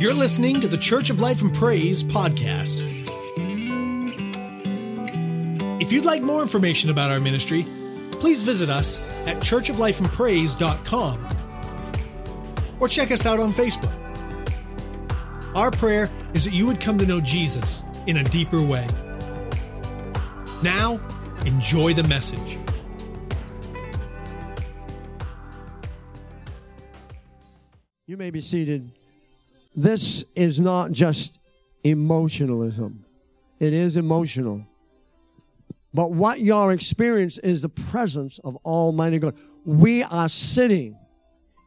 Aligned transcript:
You're 0.00 0.14
listening 0.14 0.62
to 0.62 0.68
the 0.68 0.78
Church 0.78 1.10
of 1.10 1.20
Life 1.20 1.42
and 1.42 1.52
Praise 1.52 2.02
podcast. 2.02 2.80
If 5.78 5.92
you'd 5.92 6.06
like 6.06 6.22
more 6.22 6.40
information 6.40 6.88
about 6.88 7.10
our 7.10 7.20
ministry, 7.20 7.66
please 8.12 8.40
visit 8.40 8.70
us 8.70 8.98
at 9.26 9.36
churchoflifeandpraise.com 9.40 11.28
or 12.80 12.88
check 12.88 13.10
us 13.10 13.26
out 13.26 13.40
on 13.40 13.52
Facebook. 13.52 13.94
Our 15.54 15.70
prayer 15.70 16.08
is 16.32 16.46
that 16.46 16.54
you 16.54 16.66
would 16.66 16.80
come 16.80 16.96
to 16.96 17.04
know 17.04 17.20
Jesus 17.20 17.84
in 18.06 18.16
a 18.16 18.24
deeper 18.24 18.62
way. 18.62 18.88
Now, 20.62 20.98
enjoy 21.44 21.92
the 21.92 22.04
message. 22.04 22.58
You 28.06 28.16
may 28.16 28.30
be 28.30 28.40
seated. 28.40 28.92
This 29.74 30.24
is 30.34 30.60
not 30.60 30.92
just 30.92 31.38
emotionalism, 31.84 33.04
it 33.58 33.72
is 33.72 33.96
emotional. 33.96 34.66
But 35.92 36.12
what 36.12 36.40
you're 36.40 36.70
experiencing 36.70 37.42
is 37.42 37.62
the 37.62 37.68
presence 37.68 38.38
of 38.44 38.56
Almighty 38.64 39.18
God. 39.18 39.34
We 39.64 40.04
are 40.04 40.28
sitting 40.28 40.96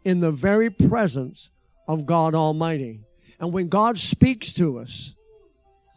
in 0.05 0.22
the 0.22 0.32
very 0.32 0.70
presence 0.70 1.50
of 1.88 2.05
God 2.05 2.34
Almighty. 2.34 3.02
And 3.40 3.52
when 3.52 3.68
God 3.68 3.98
speaks 3.98 4.54
to 4.54 4.80
us, 4.80 5.16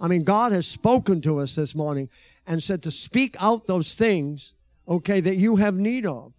I 0.01 0.09
mean, 0.09 0.25
God 0.25 0.53
has 0.53 0.67
spoken 0.67 1.21
to 1.23 1.39
us 1.39 1.55
this 1.55 1.75
morning 1.75 2.09
and 2.47 2.63
said 2.63 2.83
to 2.83 2.91
speak 2.91 3.37
out 3.39 3.67
those 3.67 3.95
things, 3.95 4.55
okay, 4.89 5.21
that 5.21 5.37
you 5.37 5.57
have 5.57 5.75
need 5.75 6.07
of. 6.07 6.33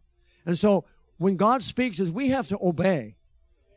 And 0.46 0.58
so 0.58 0.86
when 1.18 1.36
God 1.36 1.63
speaks, 1.63 1.99
is 1.99 2.12
we 2.12 2.30
have 2.30 2.48
to 2.49 2.58
obey. 2.62 3.16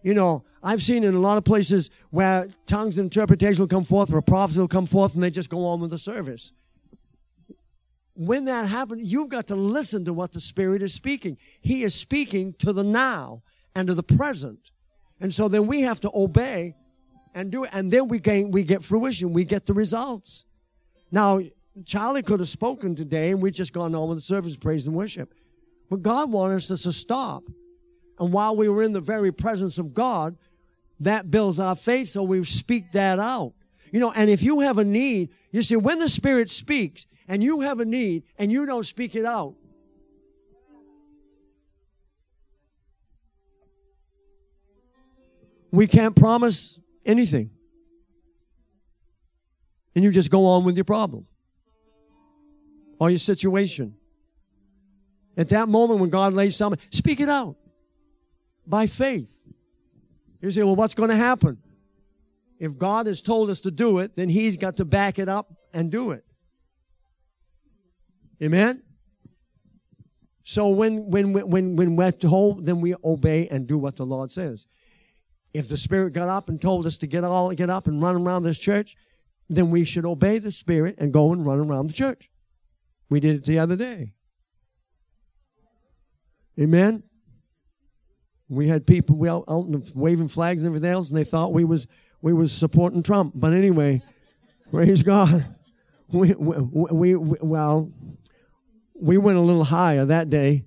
You 0.02 0.14
know, 0.14 0.44
I've 0.62 0.82
seen 0.82 1.04
in 1.04 1.14
a 1.14 1.20
lot 1.20 1.38
of 1.38 1.44
places 1.44 1.90
where 2.10 2.48
tongues 2.66 2.98
and 2.98 3.06
interpretation 3.06 3.60
will 3.60 3.68
come 3.68 3.84
forth, 3.84 4.10
where 4.10 4.22
prophecy 4.22 4.60
will 4.60 4.68
come 4.68 4.86
forth, 4.86 5.14
and 5.14 5.22
they 5.22 5.30
just 5.30 5.50
go 5.50 5.66
on 5.66 5.80
with 5.80 5.90
the 5.90 5.98
service. 5.98 6.52
When 8.14 8.46
that 8.46 8.68
happens, 8.68 9.10
you've 9.12 9.28
got 9.28 9.46
to 9.48 9.56
listen 9.56 10.04
to 10.06 10.12
what 10.12 10.32
the 10.32 10.40
Spirit 10.40 10.82
is 10.82 10.92
speaking. 10.92 11.38
He 11.60 11.82
is 11.82 11.94
speaking 11.94 12.54
to 12.58 12.72
the 12.72 12.84
now 12.84 13.42
and 13.74 13.88
to 13.88 13.94
the 13.94 14.02
present. 14.02 14.70
And 15.20 15.32
so 15.32 15.48
then 15.48 15.66
we 15.66 15.82
have 15.82 16.00
to 16.00 16.10
obey 16.14 16.76
and 17.34 17.50
do 17.50 17.64
it. 17.64 17.70
And 17.72 17.90
then 17.90 18.08
we 18.08 18.18
gain, 18.18 18.50
we 18.50 18.64
get 18.64 18.82
fruition. 18.82 19.32
We 19.32 19.44
get 19.44 19.66
the 19.66 19.74
results. 19.74 20.44
Now, 21.10 21.40
Charlie 21.84 22.22
could 22.22 22.40
have 22.40 22.48
spoken 22.48 22.94
today 22.94 23.30
and 23.30 23.40
we 23.40 23.50
just 23.50 23.72
gone 23.72 23.94
on 23.94 24.08
with 24.08 24.18
the 24.18 24.22
service, 24.22 24.56
praise 24.56 24.86
and 24.86 24.96
worship. 24.96 25.32
But 25.88 26.02
God 26.02 26.30
wanted 26.30 26.56
us 26.56 26.82
to 26.82 26.92
stop. 26.92 27.44
And 28.20 28.34
while 28.34 28.54
we 28.54 28.68
were 28.68 28.82
in 28.82 28.92
the 28.92 29.00
very 29.00 29.32
presence 29.32 29.78
of 29.78 29.94
God, 29.94 30.36
that 31.00 31.30
builds 31.30 31.58
our 31.58 31.74
faith, 31.74 32.10
so 32.10 32.22
we 32.22 32.44
speak 32.44 32.92
that 32.92 33.18
out. 33.18 33.54
You 33.90 33.98
know, 33.98 34.12
and 34.12 34.28
if 34.28 34.42
you 34.42 34.60
have 34.60 34.76
a 34.76 34.84
need, 34.84 35.30
you 35.50 35.62
see, 35.62 35.74
when 35.74 35.98
the 35.98 36.08
Spirit 36.08 36.50
speaks 36.50 37.06
and 37.26 37.42
you 37.42 37.62
have 37.62 37.80
a 37.80 37.86
need 37.86 38.24
and 38.38 38.52
you 38.52 38.66
don't 38.66 38.84
speak 38.84 39.16
it 39.16 39.24
out, 39.24 39.54
we 45.70 45.86
can't 45.86 46.14
promise 46.14 46.78
anything. 47.06 47.50
And 49.94 50.04
you 50.04 50.10
just 50.10 50.30
go 50.30 50.44
on 50.44 50.64
with 50.64 50.76
your 50.76 50.84
problem 50.84 51.26
or 52.98 53.08
your 53.08 53.18
situation. 53.18 53.94
At 55.38 55.48
that 55.48 55.68
moment 55.70 56.00
when 56.00 56.10
God 56.10 56.34
lays 56.34 56.54
something, 56.54 56.78
speak 56.90 57.20
it 57.20 57.30
out 57.30 57.56
by 58.70 58.86
faith. 58.86 59.34
You 60.40 60.50
say, 60.50 60.62
well, 60.62 60.76
what's 60.76 60.94
going 60.94 61.10
to 61.10 61.16
happen? 61.16 61.58
If 62.58 62.78
God 62.78 63.06
has 63.06 63.20
told 63.20 63.50
us 63.50 63.60
to 63.62 63.70
do 63.70 63.98
it, 63.98 64.16
then 64.16 64.28
He's 64.28 64.56
got 64.56 64.76
to 64.76 64.84
back 64.84 65.18
it 65.18 65.28
up 65.28 65.52
and 65.74 65.90
do 65.90 66.12
it. 66.12 66.24
Amen? 68.42 68.82
So 70.44 70.68
when, 70.68 71.10
when, 71.10 71.32
when, 71.32 71.76
when 71.76 71.96
we're 71.96 72.12
told, 72.12 72.64
then 72.64 72.80
we 72.80 72.94
obey 73.04 73.48
and 73.48 73.66
do 73.66 73.76
what 73.76 73.96
the 73.96 74.06
Lord 74.06 74.30
says. 74.30 74.66
If 75.52 75.68
the 75.68 75.76
Spirit 75.76 76.12
got 76.12 76.28
up 76.28 76.48
and 76.48 76.60
told 76.60 76.86
us 76.86 76.96
to 76.98 77.06
get 77.06 77.24
all 77.24 77.52
get 77.52 77.70
up 77.70 77.86
and 77.86 78.00
run 78.00 78.16
around 78.16 78.44
this 78.44 78.58
church, 78.58 78.96
then 79.48 79.70
we 79.70 79.84
should 79.84 80.04
obey 80.04 80.38
the 80.38 80.52
Spirit 80.52 80.94
and 80.98 81.12
go 81.12 81.32
and 81.32 81.44
run 81.44 81.58
around 81.58 81.88
the 81.88 81.92
church. 81.92 82.30
We 83.08 83.20
did 83.20 83.36
it 83.36 83.44
the 83.44 83.58
other 83.58 83.76
day. 83.76 84.14
Amen. 86.58 87.02
We 88.50 88.66
had 88.66 88.84
people 88.84 89.16
we 89.16 89.28
out, 89.28 89.44
out 89.48 89.66
waving 89.94 90.28
flags 90.28 90.60
and 90.62 90.68
everything 90.68 90.90
else, 90.90 91.08
and 91.08 91.16
they 91.16 91.24
thought 91.24 91.52
we 91.52 91.64
was 91.64 91.86
we 92.20 92.32
was 92.32 92.52
supporting 92.52 93.02
Trump. 93.02 93.32
But 93.34 93.52
anyway, 93.52 94.02
praise 94.70 95.02
God. 95.02 95.46
We, 96.12 96.34
we, 96.34 97.14
we, 97.14 97.36
well, 97.40 97.92
we 98.94 99.16
went 99.16 99.38
a 99.38 99.40
little 99.40 99.62
higher 99.62 100.04
that 100.06 100.28
day 100.28 100.64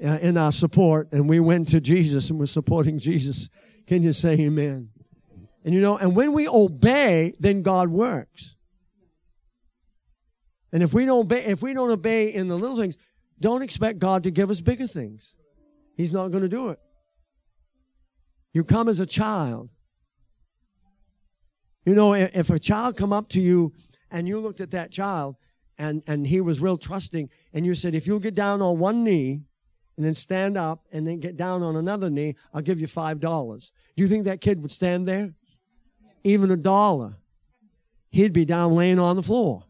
uh, 0.00 0.18
in 0.22 0.38
our 0.38 0.52
support, 0.52 1.08
and 1.10 1.28
we 1.28 1.40
went 1.40 1.66
to 1.70 1.80
Jesus 1.80 2.30
and 2.30 2.38
we're 2.38 2.46
supporting 2.46 3.00
Jesus. 3.00 3.48
Can 3.88 4.04
you 4.04 4.12
say 4.12 4.34
Amen? 4.34 4.90
And 5.64 5.74
you 5.74 5.80
know, 5.80 5.96
and 5.96 6.14
when 6.14 6.32
we 6.32 6.46
obey, 6.46 7.34
then 7.40 7.62
God 7.62 7.88
works. 7.88 8.54
And 10.72 10.80
if 10.80 10.94
we 10.94 11.06
don't 11.06 11.22
obey, 11.22 11.44
if 11.44 11.60
we 11.60 11.74
don't 11.74 11.90
obey 11.90 12.28
in 12.32 12.46
the 12.46 12.56
little 12.56 12.76
things, 12.76 12.96
don't 13.40 13.62
expect 13.62 13.98
God 13.98 14.22
to 14.24 14.30
give 14.30 14.48
us 14.48 14.60
bigger 14.60 14.86
things. 14.86 15.34
He's 15.96 16.12
not 16.12 16.28
going 16.28 16.42
to 16.42 16.48
do 16.48 16.68
it. 16.68 16.78
You 18.54 18.64
come 18.64 18.88
as 18.88 19.00
a 19.00 19.06
child. 19.06 19.68
You 21.84 21.94
know, 21.94 22.14
if 22.14 22.48
a 22.48 22.58
child 22.58 22.96
come 22.96 23.12
up 23.12 23.28
to 23.30 23.40
you 23.40 23.74
and 24.10 24.26
you 24.26 24.40
looked 24.40 24.60
at 24.60 24.70
that 24.70 24.90
child 24.90 25.36
and, 25.76 26.02
and 26.06 26.26
he 26.26 26.40
was 26.40 26.60
real 26.60 26.78
trusting 26.78 27.28
and 27.52 27.66
you 27.66 27.74
said, 27.74 27.94
if 27.94 28.06
you'll 28.06 28.20
get 28.20 28.34
down 28.34 28.62
on 28.62 28.78
one 28.78 29.04
knee 29.04 29.42
and 29.96 30.06
then 30.06 30.14
stand 30.14 30.56
up 30.56 30.86
and 30.92 31.06
then 31.06 31.20
get 31.20 31.36
down 31.36 31.62
on 31.62 31.76
another 31.76 32.08
knee, 32.08 32.36
I'll 32.54 32.62
give 32.62 32.80
you 32.80 32.86
five 32.86 33.20
dollars. 33.20 33.72
Do 33.96 34.02
you 34.02 34.08
think 34.08 34.24
that 34.24 34.40
kid 34.40 34.62
would 34.62 34.70
stand 34.70 35.06
there? 35.06 35.34
Even 36.22 36.50
a 36.50 36.56
dollar. 36.56 37.18
He'd 38.10 38.32
be 38.32 38.44
down 38.44 38.72
laying 38.74 38.98
on 38.98 39.16
the 39.16 39.22
floor. 39.22 39.64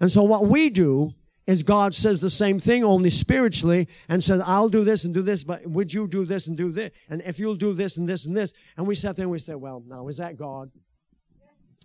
And 0.00 0.10
so 0.10 0.22
what 0.22 0.46
we 0.46 0.70
do 0.70 1.12
is 1.46 1.62
God 1.62 1.94
says 1.94 2.20
the 2.20 2.30
same 2.30 2.58
thing 2.58 2.82
only 2.82 3.10
spiritually 3.10 3.88
and 4.08 4.22
says, 4.22 4.42
I'll 4.44 4.68
do 4.68 4.82
this 4.82 5.04
and 5.04 5.14
do 5.14 5.22
this, 5.22 5.44
but 5.44 5.64
would 5.66 5.92
you 5.92 6.08
do 6.08 6.24
this 6.24 6.48
and 6.48 6.56
do 6.56 6.72
this? 6.72 6.90
And 7.08 7.22
if 7.22 7.38
you'll 7.38 7.54
do 7.54 7.72
this 7.72 7.96
and 7.96 8.08
this 8.08 8.26
and 8.26 8.36
this, 8.36 8.52
and 8.76 8.86
we 8.86 8.96
sit 8.96 9.14
there 9.16 9.24
and 9.24 9.30
we 9.30 9.38
say, 9.38 9.54
well, 9.54 9.82
now, 9.86 10.08
is 10.08 10.16
that 10.16 10.36
God? 10.36 10.70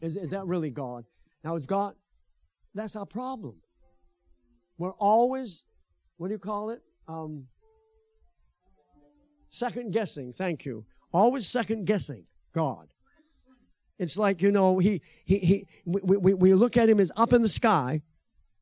Is, 0.02 0.18
is 0.18 0.32
that 0.32 0.46
really 0.48 0.72
God? 0.72 1.06
Now, 1.44 1.56
is 1.56 1.68
God? 1.68 1.94
That's 2.74 2.96
our 2.96 3.06
problem. 3.06 3.56
We're 4.80 4.94
always, 4.94 5.64
what 6.18 6.30
do 6.30 6.34
you 6.34 6.40
call 6.40 6.72
it? 6.72 6.82
Um, 7.08 7.46
second 9.52 9.94
guessing. 9.94 10.34
Thank 10.34 10.66
you. 10.66 10.86
Always 11.14 11.48
second 11.48 11.86
guessing 11.86 12.26
God. 12.54 12.88
It's 14.00 14.18
like, 14.18 14.42
you 14.42 14.52
know, 14.52 14.80
he, 14.80 15.04
he, 15.26 15.38
he, 15.38 15.68
we, 15.86 16.18
we, 16.18 16.34
we 16.34 16.54
look 16.56 16.78
at 16.78 16.90
him 16.90 17.00
as 17.00 17.12
up 17.16 17.34
in 17.34 17.44
the 17.44 17.50
sky, 17.50 18.02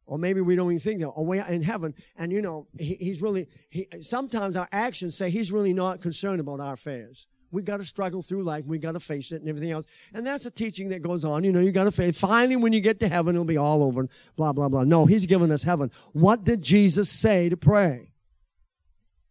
or 0.10 0.18
maybe 0.18 0.42
we 0.42 0.56
don't 0.56 0.72
even 0.72 0.80
think 0.80 1.02
that, 1.02 1.12
away 1.16 1.42
in 1.48 1.62
heaven, 1.62 1.94
and 2.18 2.32
you 2.32 2.42
know, 2.42 2.68
he, 2.80 2.96
he's 2.96 3.22
really, 3.22 3.48
he, 3.70 3.86
sometimes 4.02 4.56
our 4.56 4.68
actions 4.72 5.16
say 5.16 5.30
he's 5.30 5.52
really 5.52 5.72
not 5.72 6.02
concerned 6.02 6.42
about 6.42 6.60
our 6.60 6.74
affairs. 6.74 7.28
We 7.52 7.62
got 7.62 7.78
to 7.78 7.84
struggle 7.84 8.24
through 8.24 8.44
life. 8.44 8.66
We 8.66 8.80
got 8.80 8.94
to 8.94 9.00
face 9.00 9.32
it 9.32 9.42
and 9.42 9.48
everything 9.48 9.70
else. 9.70 9.86
And 10.14 10.26
that's 10.26 10.48
a 10.48 10.52
teaching 10.52 10.90
that 10.90 11.04
goes 11.04 11.24
on. 11.24 11.44
You 11.44 11.52
know, 11.52 11.60
you 11.60 11.72
got 11.72 11.84
to 11.84 11.92
face. 11.92 12.20
Finally, 12.20 12.56
when 12.56 12.74
you 12.74 12.82
get 12.82 13.00
to 13.02 13.08
heaven, 13.08 13.36
it'll 13.36 13.46
be 13.46 13.58
all 13.58 13.84
over. 13.84 14.08
Blah 14.36 14.54
blah 14.54 14.68
blah. 14.68 14.84
No, 14.84 15.06
He's 15.06 15.28
given 15.28 15.52
us 15.52 15.64
heaven. 15.64 15.92
What 16.12 16.44
did 16.44 16.62
Jesus 16.64 17.10
say 17.10 17.50
to 17.50 17.58
pray? 17.58 18.12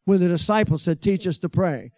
When 0.05 0.21
the 0.21 0.29
disciples 0.29 0.83
said, 0.85 1.03
"Teach 1.03 1.27
us 1.27 1.39
to 1.39 1.49
pray." 1.49 1.91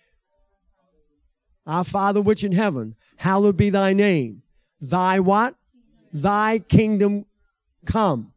Our 1.67 1.85
Father 1.85 2.21
which 2.23 2.45
in 2.45 2.53
heaven, 2.53 2.97
hallowed 3.17 3.59
be 3.59 3.69
Thy 3.69 3.93
name. 3.93 4.43
Thy 4.81 5.21
what? 5.21 5.55
Thy 6.13 6.59
kingdom 6.59 7.27
come 7.87 8.33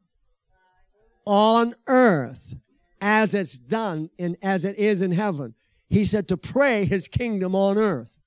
on 1.26 1.74
earth 1.88 2.56
as 3.02 3.34
it's 3.34 3.58
done 3.58 4.10
in 4.18 4.38
as 4.42 4.64
it 4.66 4.78
is 4.78 5.02
in 5.02 5.12
heaven. 5.12 5.56
He 5.90 6.06
said 6.06 6.28
to 6.30 6.38
pray 6.38 6.86
his 6.86 7.08
kingdom 7.08 7.56
on 7.56 7.78
earth. 7.78 8.20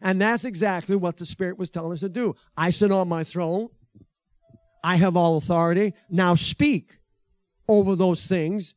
And 0.00 0.20
that's 0.20 0.44
exactly 0.44 0.96
what 0.96 1.16
the 1.16 1.26
Spirit 1.26 1.58
was 1.58 1.70
telling 1.70 1.92
us 1.92 2.00
to 2.00 2.08
do. 2.08 2.34
I 2.56 2.70
sit 2.70 2.92
on 2.92 3.08
my 3.08 3.24
throne. 3.24 3.68
I 4.84 4.96
have 4.96 5.16
all 5.16 5.36
authority. 5.36 5.94
Now 6.08 6.34
speak 6.34 6.98
over 7.68 7.96
those 7.96 8.26
things 8.26 8.74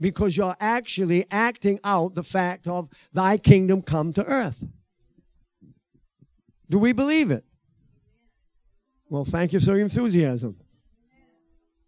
because 0.00 0.36
you're 0.36 0.56
actually 0.60 1.24
acting 1.30 1.80
out 1.84 2.14
the 2.14 2.22
fact 2.22 2.66
of 2.66 2.88
thy 3.12 3.36
kingdom 3.36 3.82
come 3.82 4.12
to 4.12 4.24
earth. 4.24 4.64
Do 6.70 6.78
we 6.78 6.92
believe 6.92 7.30
it? 7.30 7.44
Well, 9.08 9.24
thank 9.24 9.52
you 9.52 9.60
for 9.60 9.72
your 9.72 9.80
enthusiasm. 9.80 10.56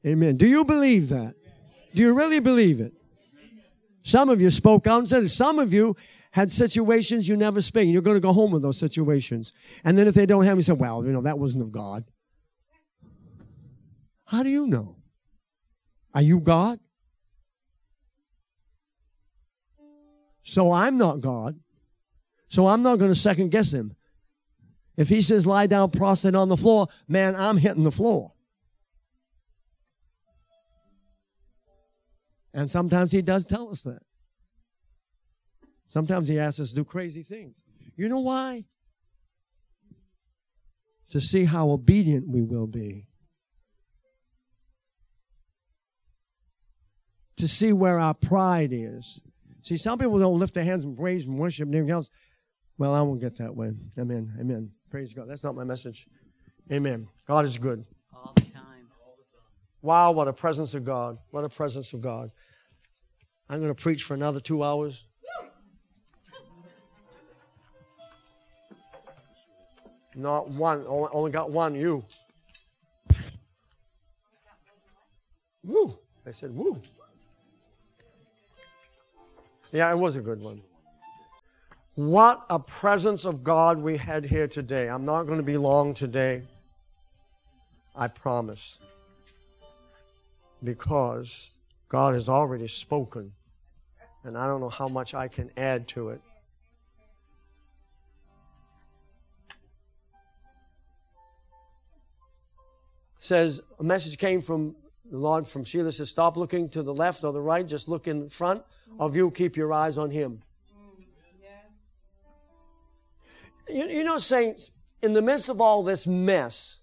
Amen. 0.06 0.36
Do 0.36 0.46
you 0.46 0.64
believe 0.64 1.10
that? 1.10 1.34
Do 1.94 2.02
you 2.02 2.14
really 2.14 2.40
believe 2.40 2.80
it? 2.80 2.94
Some 4.02 4.28
of 4.30 4.40
you 4.40 4.50
spoke 4.50 4.86
out 4.86 4.98
and 4.98 5.08
said 5.08 5.24
it. 5.24 5.28
Some 5.28 5.58
of 5.58 5.72
you 5.72 5.96
had 6.30 6.50
situations 6.50 7.28
you 7.28 7.36
never 7.36 7.60
speak. 7.60 7.88
You're 7.88 8.02
going 8.02 8.16
to 8.16 8.20
go 8.20 8.32
home 8.32 8.52
with 8.52 8.62
those 8.62 8.78
situations. 8.78 9.52
And 9.84 9.98
then 9.98 10.06
if 10.08 10.14
they 10.14 10.26
don't 10.26 10.44
have, 10.44 10.56
you 10.56 10.62
say, 10.62 10.72
well, 10.72 11.04
you 11.04 11.12
know, 11.12 11.22
that 11.22 11.38
wasn't 11.38 11.64
of 11.64 11.72
God. 11.72 12.04
How 14.26 14.42
do 14.42 14.48
you 14.48 14.66
know? 14.66 14.96
Are 16.14 16.22
you 16.22 16.40
God? 16.40 16.78
So 20.42 20.72
I'm 20.72 20.96
not 20.96 21.20
God. 21.20 21.58
So 22.48 22.68
I'm 22.68 22.82
not 22.82 22.98
going 22.98 23.10
to 23.10 23.18
second 23.18 23.50
guess 23.50 23.72
him. 23.72 23.94
If 24.96 25.08
he 25.08 25.20
says 25.20 25.46
lie 25.46 25.66
down 25.66 25.90
prostrate 25.90 26.34
on 26.34 26.48
the 26.48 26.56
floor, 26.56 26.88
man, 27.06 27.34
I'm 27.36 27.56
hitting 27.56 27.84
the 27.84 27.92
floor. 27.92 28.32
And 32.52 32.70
sometimes 32.70 33.12
he 33.12 33.22
does 33.22 33.46
tell 33.46 33.70
us 33.70 33.82
that. 33.82 34.02
Sometimes 35.88 36.28
he 36.28 36.38
asks 36.38 36.60
us 36.60 36.70
to 36.70 36.76
do 36.76 36.84
crazy 36.84 37.22
things. 37.22 37.54
You 37.96 38.08
know 38.08 38.20
why? 38.20 38.64
To 41.10 41.20
see 41.20 41.44
how 41.44 41.70
obedient 41.70 42.28
we 42.28 42.42
will 42.42 42.66
be. 42.66 43.06
To 47.36 47.48
see 47.48 47.72
where 47.72 47.98
our 47.98 48.14
pride 48.14 48.70
is. 48.72 49.20
See, 49.62 49.76
some 49.76 49.98
people 49.98 50.18
don't 50.18 50.38
lift 50.38 50.54
their 50.54 50.64
hands 50.64 50.84
and 50.84 50.96
praise 50.96 51.26
and 51.26 51.38
worship 51.38 51.66
and 51.66 51.74
everything 51.74 51.92
else. 51.92 52.10
Well, 52.78 52.94
I 52.94 53.02
won't 53.02 53.20
get 53.20 53.36
that 53.38 53.54
way. 53.54 53.72
Amen. 53.98 54.34
Amen. 54.40 54.70
Praise 54.90 55.12
God. 55.12 55.28
That's 55.28 55.42
not 55.42 55.54
my 55.54 55.64
message. 55.64 56.06
Amen. 56.72 57.08
God 57.26 57.44
is 57.44 57.58
good. 57.58 57.84
All 58.14 58.32
the 58.34 58.42
time. 58.42 58.88
Wow, 59.82 60.12
what 60.12 60.28
a 60.28 60.32
presence 60.32 60.74
of 60.74 60.84
God. 60.84 61.18
What 61.30 61.44
a 61.44 61.48
presence 61.48 61.92
of 61.92 62.00
God. 62.00 62.30
I'm 63.50 63.58
going 63.58 63.74
to 63.74 63.82
preach 63.82 64.04
for 64.04 64.14
another 64.14 64.38
two 64.38 64.62
hours. 64.62 65.02
Not 70.14 70.48
one. 70.48 70.84
Only, 70.86 71.32
got 71.32 71.50
one, 71.50 71.74
you. 71.74 72.04
Woo. 75.64 75.98
I 76.24 76.30
said, 76.30 76.54
woo. 76.54 76.80
Yeah, 79.72 79.90
it 79.90 79.98
was 79.98 80.14
a 80.14 80.20
good 80.20 80.40
one. 80.40 80.62
What 81.96 82.46
a 82.50 82.60
presence 82.60 83.24
of 83.24 83.42
God 83.42 83.78
we 83.78 83.96
had 83.96 84.24
here 84.24 84.46
today. 84.46 84.88
I'm 84.88 85.04
not 85.04 85.24
going 85.24 85.38
to 85.38 85.44
be 85.44 85.56
long 85.56 85.92
today. 85.92 86.44
I 87.96 88.06
promise. 88.06 88.78
Because 90.62 91.50
God 91.88 92.14
has 92.14 92.28
already 92.28 92.68
spoken, 92.68 93.32
and 94.24 94.36
I 94.36 94.46
don't 94.46 94.60
know 94.60 94.68
how 94.68 94.88
much 94.88 95.14
I 95.14 95.28
can 95.28 95.50
add 95.56 95.88
to 95.88 96.10
it. 96.10 96.20
Says 103.18 103.60
a 103.78 103.84
message 103.84 104.18
came 104.18 104.40
from 104.40 104.74
the 105.10 105.18
Lord 105.18 105.46
from 105.46 105.64
Sheila 105.64 105.92
says, 105.92 106.08
Stop 106.08 106.36
looking 106.36 106.68
to 106.70 106.82
the 106.82 106.94
left 106.94 107.24
or 107.24 107.32
the 107.32 107.40
right, 107.40 107.66
just 107.66 107.88
look 107.88 108.06
in 108.06 108.28
front 108.28 108.62
of 108.98 109.16
you, 109.16 109.30
keep 109.30 109.56
your 109.56 109.72
eyes 109.72 109.98
on 109.98 110.10
Him. 110.10 110.42
Mm, 113.68 113.76
you, 113.76 113.88
you 113.88 114.04
know, 114.04 114.18
saints, 114.18 114.70
in 115.02 115.12
the 115.12 115.22
midst 115.22 115.48
of 115.48 115.60
all 115.60 115.82
this 115.82 116.06
mess 116.06 116.78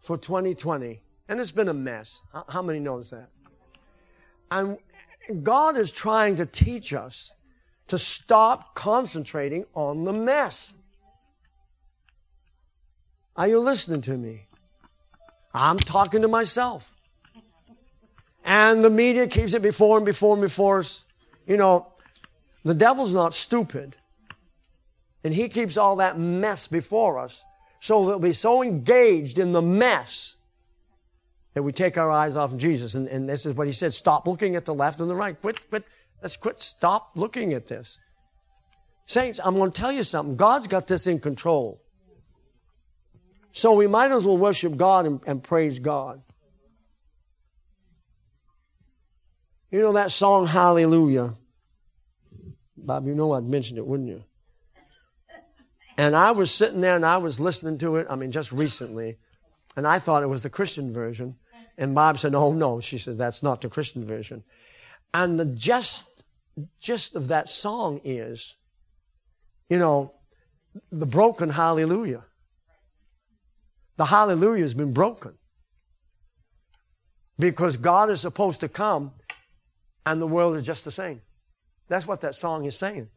for 0.00 0.18
2020, 0.18 1.00
and 1.28 1.40
it's 1.40 1.52
been 1.52 1.68
a 1.68 1.74
mess. 1.74 2.20
How, 2.32 2.44
how 2.48 2.62
many 2.62 2.80
knows 2.80 3.10
that? 3.10 3.30
And 4.50 4.78
God 5.42 5.76
is 5.76 5.92
trying 5.92 6.36
to 6.36 6.46
teach 6.46 6.92
us 6.92 7.32
to 7.88 7.98
stop 7.98 8.74
concentrating 8.74 9.64
on 9.74 10.04
the 10.04 10.12
mess. 10.12 10.72
Are 13.36 13.48
you 13.48 13.58
listening 13.58 14.00
to 14.02 14.16
me? 14.16 14.46
I'm 15.54 15.78
talking 15.78 16.22
to 16.22 16.28
myself. 16.28 16.94
And 18.44 18.84
the 18.84 18.90
media 18.90 19.26
keeps 19.26 19.52
it 19.52 19.62
before 19.62 19.96
and 19.96 20.06
before 20.06 20.34
and 20.34 20.42
before 20.42 20.78
us. 20.78 21.04
You 21.46 21.56
know, 21.56 21.88
the 22.64 22.74
devil's 22.74 23.14
not 23.14 23.34
stupid. 23.34 23.96
And 25.24 25.34
he 25.34 25.48
keeps 25.48 25.76
all 25.76 25.96
that 25.96 26.18
mess 26.18 26.66
before 26.66 27.18
us. 27.18 27.44
So 27.80 28.00
we'll 28.00 28.18
be 28.18 28.32
so 28.32 28.62
engaged 28.62 29.38
in 29.38 29.52
the 29.52 29.62
mess 29.62 30.36
that 31.54 31.62
we 31.62 31.72
take 31.72 31.98
our 31.98 32.10
eyes 32.10 32.36
off 32.36 32.52
of 32.52 32.58
Jesus. 32.58 32.94
And, 32.94 33.08
and 33.08 33.28
this 33.28 33.44
is 33.44 33.54
what 33.54 33.66
he 33.66 33.72
said 33.72 33.94
stop 33.94 34.26
looking 34.26 34.56
at 34.56 34.64
the 34.64 34.74
left 34.74 35.00
and 35.00 35.10
the 35.10 35.16
right. 35.16 35.40
Quit, 35.40 35.68
quit, 35.68 35.84
let's 36.22 36.36
quit, 36.36 36.60
stop 36.60 37.12
looking 37.14 37.52
at 37.52 37.66
this. 37.66 37.98
Saints, 39.06 39.40
I'm 39.42 39.54
going 39.54 39.72
to 39.72 39.80
tell 39.80 39.90
you 39.90 40.04
something. 40.04 40.36
God's 40.36 40.68
got 40.68 40.86
this 40.86 41.06
in 41.06 41.18
control. 41.18 41.82
So 43.52 43.72
we 43.72 43.88
might 43.88 44.12
as 44.12 44.24
well 44.24 44.38
worship 44.38 44.76
God 44.76 45.06
and, 45.06 45.20
and 45.26 45.42
praise 45.42 45.80
God. 45.80 46.22
You 49.70 49.82
know 49.82 49.92
that 49.92 50.10
song, 50.10 50.46
Hallelujah? 50.46 51.34
Bob, 52.76 53.06
you 53.06 53.14
know 53.14 53.32
I'd 53.32 53.44
mentioned 53.44 53.78
it, 53.78 53.86
wouldn't 53.86 54.08
you? 54.08 54.24
And 55.96 56.16
I 56.16 56.30
was 56.30 56.50
sitting 56.50 56.80
there 56.80 56.96
and 56.96 57.04
I 57.04 57.18
was 57.18 57.38
listening 57.38 57.78
to 57.78 57.96
it, 57.96 58.06
I 58.08 58.16
mean, 58.16 58.30
just 58.30 58.52
recently, 58.52 59.18
and 59.76 59.86
I 59.86 59.98
thought 59.98 60.22
it 60.22 60.28
was 60.28 60.42
the 60.42 60.50
Christian 60.50 60.92
version. 60.92 61.36
And 61.80 61.94
Bob 61.94 62.18
said, 62.18 62.34
Oh, 62.34 62.52
no. 62.52 62.78
She 62.80 62.98
said, 62.98 63.16
That's 63.18 63.42
not 63.42 63.62
the 63.62 63.70
Christian 63.70 64.04
version. 64.04 64.44
And 65.14 65.40
the 65.40 65.46
gist, 65.46 66.24
gist 66.78 67.16
of 67.16 67.28
that 67.28 67.48
song 67.48 68.00
is, 68.04 68.54
you 69.70 69.78
know, 69.78 70.12
the 70.92 71.06
broken 71.06 71.48
hallelujah. 71.48 72.24
The 73.96 74.04
hallelujah 74.04 74.62
has 74.62 74.74
been 74.74 74.92
broken. 74.92 75.32
Because 77.38 77.78
God 77.78 78.10
is 78.10 78.20
supposed 78.20 78.60
to 78.60 78.68
come 78.68 79.12
and 80.04 80.20
the 80.20 80.26
world 80.26 80.56
is 80.56 80.66
just 80.66 80.84
the 80.84 80.90
same. 80.90 81.22
That's 81.88 82.06
what 82.06 82.20
that 82.20 82.34
song 82.34 82.66
is 82.66 82.76
saying. 82.76 83.08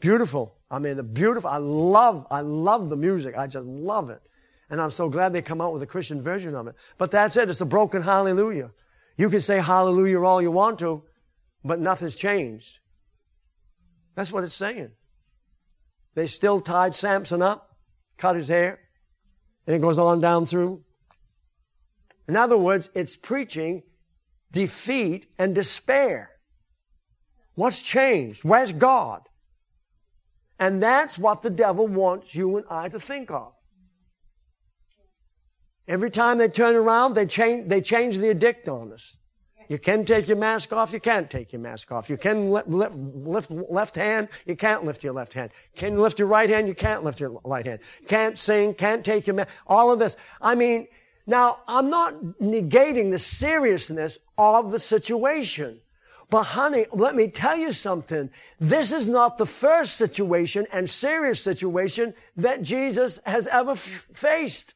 Beautiful. 0.00 0.56
I 0.70 0.78
mean, 0.78 0.96
the 0.96 1.02
beautiful. 1.02 1.50
I 1.50 1.58
love, 1.58 2.26
I 2.30 2.40
love 2.40 2.88
the 2.88 2.96
music. 2.96 3.36
I 3.36 3.46
just 3.46 3.66
love 3.66 4.08
it. 4.08 4.22
And 4.70 4.80
I'm 4.80 4.90
so 4.90 5.08
glad 5.08 5.32
they 5.32 5.42
come 5.42 5.60
out 5.60 5.72
with 5.72 5.82
a 5.82 5.86
Christian 5.86 6.20
version 6.20 6.54
of 6.54 6.66
it. 6.66 6.74
But 6.98 7.10
that's 7.10 7.36
it. 7.36 7.48
It's 7.48 7.60
a 7.60 7.66
broken 7.66 8.02
hallelujah. 8.02 8.70
You 9.16 9.30
can 9.30 9.40
say 9.40 9.60
hallelujah 9.60 10.22
all 10.22 10.42
you 10.42 10.50
want 10.50 10.78
to, 10.80 11.04
but 11.64 11.80
nothing's 11.80 12.16
changed. 12.16 12.78
That's 14.14 14.30
what 14.30 14.44
it's 14.44 14.54
saying. 14.54 14.92
They 16.14 16.26
still 16.26 16.60
tied 16.60 16.94
Samson 16.94 17.42
up, 17.42 17.76
cut 18.16 18.36
his 18.36 18.48
hair, 18.48 18.80
and 19.66 19.76
it 19.76 19.80
goes 19.80 19.98
on 19.98 20.20
down 20.20 20.46
through. 20.46 20.84
In 22.26 22.36
other 22.36 22.58
words, 22.58 22.90
it's 22.94 23.16
preaching 23.16 23.82
defeat 24.52 25.26
and 25.38 25.54
despair. 25.54 26.30
What's 27.54 27.82
changed? 27.82 28.44
Where's 28.44 28.72
God? 28.72 29.22
And 30.58 30.82
that's 30.82 31.18
what 31.18 31.42
the 31.42 31.50
devil 31.50 31.86
wants 31.86 32.34
you 32.34 32.56
and 32.56 32.66
I 32.70 32.88
to 32.88 32.98
think 32.98 33.30
of. 33.30 33.52
Every 35.88 36.10
time 36.10 36.36
they 36.38 36.48
turn 36.48 36.76
around, 36.76 37.14
they 37.14 37.26
change, 37.26 37.68
they 37.68 37.80
change 37.80 38.18
the 38.18 38.30
addict 38.30 38.68
on 38.68 38.92
us. 38.92 39.16
You 39.68 39.78
can 39.78 40.04
take 40.04 40.28
your 40.28 40.36
mask 40.36 40.72
off, 40.72 40.92
you 40.92 41.00
can't 41.00 41.30
take 41.30 41.52
your 41.52 41.60
mask 41.60 41.92
off. 41.92 42.08
You 42.08 42.16
can 42.16 42.50
lift, 42.50 42.68
lift, 42.68 42.98
lift 42.98 43.50
left 43.50 43.96
hand, 43.96 44.28
you 44.46 44.56
can't 44.56 44.84
lift 44.84 45.04
your 45.04 45.12
left 45.12 45.34
hand. 45.34 45.50
Can 45.76 45.98
lift 45.98 46.18
your 46.18 46.28
right 46.28 46.48
hand, 46.48 46.68
you 46.68 46.74
can't 46.74 47.04
lift 47.04 47.20
your 47.20 47.40
right 47.44 47.66
hand. 47.66 47.80
Can't 48.06 48.38
sing, 48.38 48.74
can't 48.74 49.04
take 49.04 49.26
your 49.26 49.34
mask. 49.34 49.48
All 49.66 49.92
of 49.92 49.98
this. 49.98 50.16
I 50.40 50.54
mean, 50.54 50.88
now 51.26 51.58
I'm 51.66 51.90
not 51.90 52.14
negating 52.40 53.10
the 53.10 53.18
seriousness 53.18 54.18
of 54.38 54.70
the 54.70 54.78
situation. 54.78 55.80
But 56.30 56.44
honey, 56.44 56.86
let 56.92 57.14
me 57.14 57.28
tell 57.28 57.56
you 57.56 57.72
something. 57.72 58.30
This 58.58 58.92
is 58.92 59.08
not 59.08 59.38
the 59.38 59.46
first 59.46 59.96
situation 59.96 60.66
and 60.72 60.88
serious 60.88 61.42
situation 61.42 62.14
that 62.36 62.62
Jesus 62.62 63.20
has 63.24 63.46
ever 63.46 63.72
f- 63.72 64.06
faced. 64.12 64.74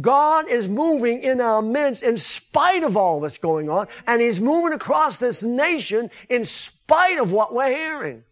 God 0.00 0.48
is 0.48 0.68
moving 0.68 1.22
in 1.22 1.40
our 1.40 1.60
midst 1.60 2.02
in 2.02 2.16
spite 2.16 2.82
of 2.82 2.96
all 2.96 3.20
that's 3.20 3.38
going 3.38 3.68
on, 3.68 3.88
and 4.06 4.22
He's 4.22 4.40
moving 4.40 4.72
across 4.72 5.18
this 5.18 5.42
nation 5.42 6.10
in 6.30 6.44
spite 6.44 7.18
of 7.18 7.30
what 7.30 7.54
we're 7.54 7.74
hearing. 7.74 8.24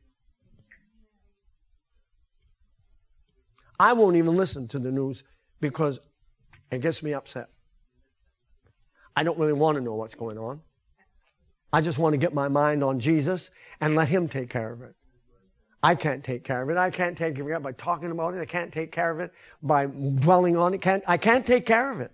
I 3.79 3.93
won't 3.93 4.17
even 4.17 4.37
listen 4.37 4.69
to 4.69 4.79
the 4.79 4.91
news 4.91 5.25
because 5.61 6.01
it 6.71 6.81
gets 6.81 7.03
me 7.03 7.13
upset. 7.15 7.49
I 9.17 9.23
don't 9.23 9.39
really 9.39 9.53
want 9.53 9.77
to 9.77 9.83
know 9.83 9.95
what's 9.95 10.15
going 10.15 10.39
on. 10.39 10.61
I 11.73 11.81
just 11.81 11.99
want 11.99 12.15
to 12.15 12.19
get 12.19 12.35
my 12.35 12.49
mind 12.49 12.83
on 12.83 13.01
Jesus 13.01 13.51
and 13.81 13.95
let 13.95 14.09
Him 14.09 14.29
take 14.29 14.51
care 14.51 14.73
of 14.73 14.83
it. 14.83 14.95
I 15.83 15.95
can't 15.95 16.23
take 16.23 16.45
care 16.45 16.63
of 16.63 16.69
it. 16.69 16.77
I 16.77 16.91
can't 16.91 17.17
take 17.17 17.37
care 17.37 17.45
of 17.45 17.61
it 17.61 17.63
by 17.63 17.73
talking 17.73 18.11
about 18.11 18.35
it. 18.35 18.41
I 18.41 18.45
can't 18.45 18.73
take 18.73 18.93
care 18.93 19.11
of 19.11 19.21
it 19.21 19.33
by 19.63 19.87
dwelling 19.87 20.57
on 20.57 20.75
it. 20.75 20.81
Can't, 20.83 21.03
I 21.07 21.17
can't 21.17 21.47
take 21.47 21.65
care 21.65 21.91
of 21.91 22.01
it. 22.01 22.13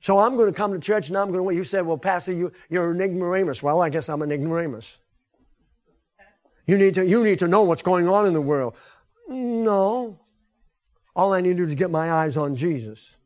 So 0.00 0.18
I'm 0.18 0.36
going 0.36 0.46
to 0.48 0.54
come 0.54 0.72
to 0.72 0.78
church 0.78 1.08
and 1.08 1.18
I'm 1.18 1.28
going 1.28 1.38
to 1.38 1.42
wait. 1.42 1.56
You 1.56 1.64
said, 1.64 1.84
well, 1.84 1.98
Pastor, 1.98 2.32
you, 2.32 2.52
you're 2.68 2.92
an 2.92 3.00
ignoramus. 3.00 3.62
Well, 3.62 3.82
I 3.82 3.88
guess 3.88 4.08
I'm 4.08 4.22
an 4.22 4.30
ignoramus. 4.30 4.96
You 6.66 6.78
need 6.78 6.94
to, 6.94 7.04
you 7.04 7.24
need 7.24 7.40
to 7.40 7.48
know 7.48 7.62
what's 7.62 7.82
going 7.82 8.08
on 8.08 8.26
in 8.26 8.32
the 8.32 8.40
world. 8.40 8.76
No. 9.28 10.20
All 11.16 11.34
I 11.34 11.40
need 11.40 11.56
to 11.56 11.64
do 11.64 11.68
is 11.68 11.74
get 11.74 11.90
my 11.90 12.12
eyes 12.12 12.36
on 12.36 12.54
Jesus 12.54 13.16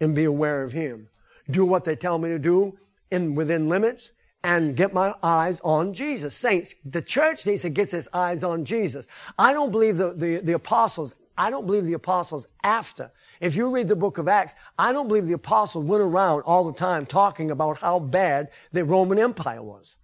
and 0.00 0.14
be 0.14 0.24
aware 0.24 0.62
of 0.62 0.72
Him. 0.72 1.08
Do 1.50 1.66
what 1.66 1.84
they 1.84 1.94
tell 1.94 2.18
me 2.18 2.30
to 2.30 2.38
do 2.38 2.76
in, 3.10 3.34
within 3.34 3.68
limits 3.68 4.12
and 4.42 4.74
get 4.74 4.94
my 4.94 5.14
eyes 5.22 5.60
on 5.60 5.92
Jesus. 5.92 6.34
Saints, 6.34 6.74
the 6.84 7.02
church 7.02 7.46
needs 7.46 7.62
to 7.62 7.70
get 7.70 7.92
its 7.92 8.08
eyes 8.12 8.42
on 8.42 8.64
Jesus. 8.64 9.06
I 9.38 9.52
don't 9.52 9.70
believe 9.70 9.96
the, 9.98 10.12
the, 10.12 10.36
the 10.38 10.52
apostles, 10.54 11.14
I 11.36 11.50
don't 11.50 11.66
believe 11.66 11.84
the 11.84 11.92
apostles 11.92 12.46
after. 12.64 13.10
If 13.40 13.56
you 13.56 13.74
read 13.74 13.88
the 13.88 13.96
book 13.96 14.18
of 14.18 14.28
Acts, 14.28 14.54
I 14.78 14.92
don't 14.92 15.08
believe 15.08 15.26
the 15.26 15.34
apostles 15.34 15.84
went 15.84 16.02
around 16.02 16.42
all 16.42 16.64
the 16.64 16.72
time 16.72 17.06
talking 17.06 17.50
about 17.50 17.78
how 17.78 17.98
bad 17.98 18.50
the 18.72 18.84
Roman 18.84 19.18
Empire 19.18 19.62
was. 19.62 19.96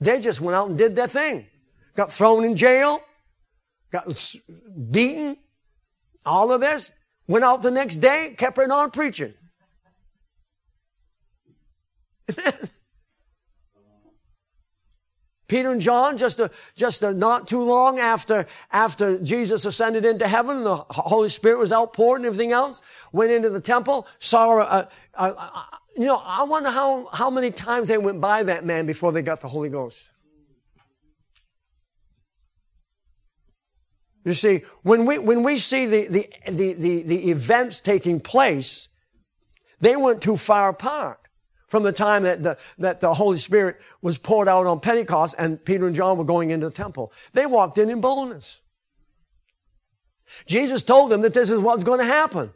They 0.00 0.20
just 0.20 0.40
went 0.40 0.56
out 0.56 0.68
and 0.68 0.78
did 0.78 0.96
their 0.96 1.08
thing. 1.08 1.46
Got 1.94 2.10
thrown 2.10 2.44
in 2.44 2.56
jail, 2.56 3.02
got 3.90 4.36
beaten, 4.90 5.36
all 6.24 6.52
of 6.52 6.60
this. 6.60 6.90
Went 7.26 7.44
out 7.44 7.62
the 7.62 7.70
next 7.70 7.98
day, 7.98 8.34
kept 8.36 8.58
right 8.58 8.70
on 8.70 8.90
preaching. 8.90 9.34
Peter 15.50 15.72
and 15.72 15.80
John, 15.80 16.16
just 16.16 16.38
a, 16.38 16.48
just 16.76 17.02
a, 17.02 17.12
not 17.12 17.48
too 17.48 17.60
long 17.60 17.98
after, 17.98 18.46
after 18.70 19.18
Jesus 19.18 19.64
ascended 19.64 20.04
into 20.04 20.28
heaven 20.28 20.62
the 20.62 20.76
Holy 20.76 21.28
Spirit 21.28 21.58
was 21.58 21.72
outpoured 21.72 22.20
and 22.20 22.26
everything 22.26 22.52
else, 22.52 22.80
went 23.10 23.32
into 23.32 23.50
the 23.50 23.60
temple, 23.60 24.06
saw 24.20 24.60
a, 24.60 24.88
a, 25.14 25.24
a, 25.24 25.66
you 25.96 26.04
know, 26.04 26.22
I 26.24 26.44
wonder 26.44 26.70
how, 26.70 27.08
how 27.12 27.30
many 27.30 27.50
times 27.50 27.88
they 27.88 27.98
went 27.98 28.20
by 28.20 28.44
that 28.44 28.64
man 28.64 28.86
before 28.86 29.10
they 29.10 29.22
got 29.22 29.40
the 29.40 29.48
Holy 29.48 29.68
Ghost. 29.68 30.08
You 34.24 34.34
see, 34.34 34.62
when 34.82 35.04
we, 35.04 35.18
when 35.18 35.42
we 35.42 35.56
see 35.56 35.86
the, 35.86 36.06
the, 36.06 36.28
the, 36.48 36.72
the, 36.74 37.02
the 37.02 37.30
events 37.30 37.80
taking 37.80 38.20
place, 38.20 38.88
they 39.80 39.96
weren't 39.96 40.22
too 40.22 40.36
far 40.36 40.68
apart 40.68 41.19
from 41.70 41.84
the 41.84 41.92
time 41.92 42.24
that 42.24 42.42
the, 42.42 42.58
that 42.78 43.00
the 43.00 43.14
Holy 43.14 43.38
Spirit 43.38 43.80
was 44.02 44.18
poured 44.18 44.48
out 44.48 44.66
on 44.66 44.80
Pentecost 44.80 45.36
and 45.38 45.64
Peter 45.64 45.86
and 45.86 45.94
John 45.94 46.18
were 46.18 46.24
going 46.24 46.50
into 46.50 46.66
the 46.66 46.74
temple. 46.74 47.12
They 47.32 47.46
walked 47.46 47.78
in 47.78 47.88
in 47.88 48.00
boldness. 48.00 48.60
Jesus 50.46 50.82
told 50.82 51.12
them 51.12 51.22
that 51.22 51.32
this 51.32 51.48
is 51.48 51.60
what's 51.60 51.84
going 51.84 52.00
to 52.00 52.04
happen. 52.04 52.50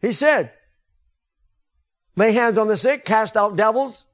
He 0.00 0.12
said, 0.12 0.52
lay 2.16 2.32
hands 2.32 2.56
on 2.56 2.68
the 2.68 2.76
sick, 2.78 3.04
cast 3.04 3.36
out 3.36 3.54
devils, 3.54 4.06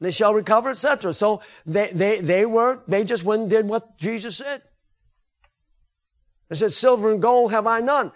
they 0.00 0.10
shall 0.10 0.34
recover, 0.34 0.70
etc. 0.70 1.12
So 1.12 1.42
they, 1.64 1.90
they, 1.92 2.20
they 2.20 2.44
were, 2.44 2.82
they 2.88 3.04
just 3.04 3.22
went 3.22 3.42
and 3.42 3.50
did 3.50 3.68
what 3.68 3.96
Jesus 3.98 4.36
said. 4.36 4.62
They 6.48 6.56
said, 6.56 6.72
silver 6.72 7.12
and 7.12 7.22
gold 7.22 7.52
have 7.52 7.68
I 7.68 7.80
none. 7.80 8.10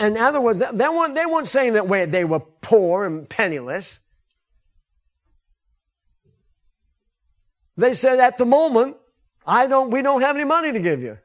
In 0.00 0.16
other 0.16 0.40
words, 0.40 0.58
they 0.58 0.88
weren't, 0.88 1.14
they 1.14 1.26
weren't 1.26 1.46
saying 1.46 1.74
that 1.74 2.10
they 2.10 2.24
were 2.24 2.40
poor 2.40 3.04
and 3.04 3.28
penniless. 3.28 4.00
They 7.76 7.94
said, 7.94 8.20
at 8.20 8.38
the 8.38 8.46
moment, 8.46 8.96
I 9.46 9.66
don't, 9.66 9.90
we 9.90 10.02
don't 10.02 10.20
have 10.20 10.36
any 10.36 10.44
money 10.44 10.72
to 10.72 10.80
give 10.80 11.00
you. 11.00 11.18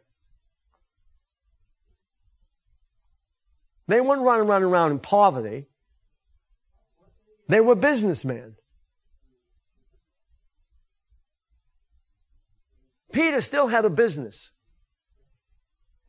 They 3.87 4.01
weren't 4.01 4.21
running, 4.21 4.47
running 4.47 4.67
around 4.67 4.91
in 4.91 4.99
poverty. 4.99 5.67
They 7.47 7.59
were 7.61 7.75
businessmen. 7.75 8.55
Peter 13.11 13.41
still 13.41 13.67
had 13.67 13.85
a 13.85 13.89
business. 13.89 14.51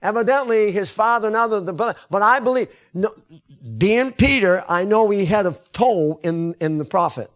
Evidently, 0.03 0.73
his 0.73 0.91
father 0.91 1.29
and 1.29 1.37
other, 1.37 1.61
the, 1.61 1.73
brother, 1.73 1.99
but 2.09 2.23
I 2.23 2.41
believe, 2.41 2.69
no, 2.95 3.13
being 3.77 4.13
Peter, 4.13 4.65
I 4.69 4.85
know 4.85 5.11
he 5.11 5.27
had 5.27 5.47
a 5.47 5.55
toe 5.73 6.19
in, 6.23 6.55
in 6.61 6.79
the 6.79 6.87
profit. 6.87 7.31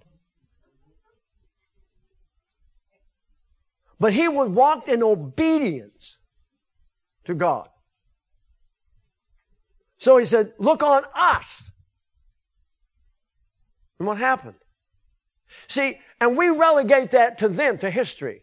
But 4.00 4.14
he 4.14 4.28
was 4.28 4.48
walked 4.48 4.88
in 4.88 5.02
obedience 5.02 6.18
to 7.24 7.34
God. 7.34 7.68
So 9.98 10.16
he 10.16 10.24
said, 10.24 10.52
look 10.58 10.82
on 10.82 11.02
us. 11.14 11.70
And 13.98 14.06
what 14.06 14.18
happened? 14.18 14.56
See, 15.68 15.98
and 16.20 16.36
we 16.36 16.48
relegate 16.48 17.10
that 17.12 17.38
to 17.38 17.48
them, 17.48 17.78
to 17.78 17.90
history. 17.90 18.42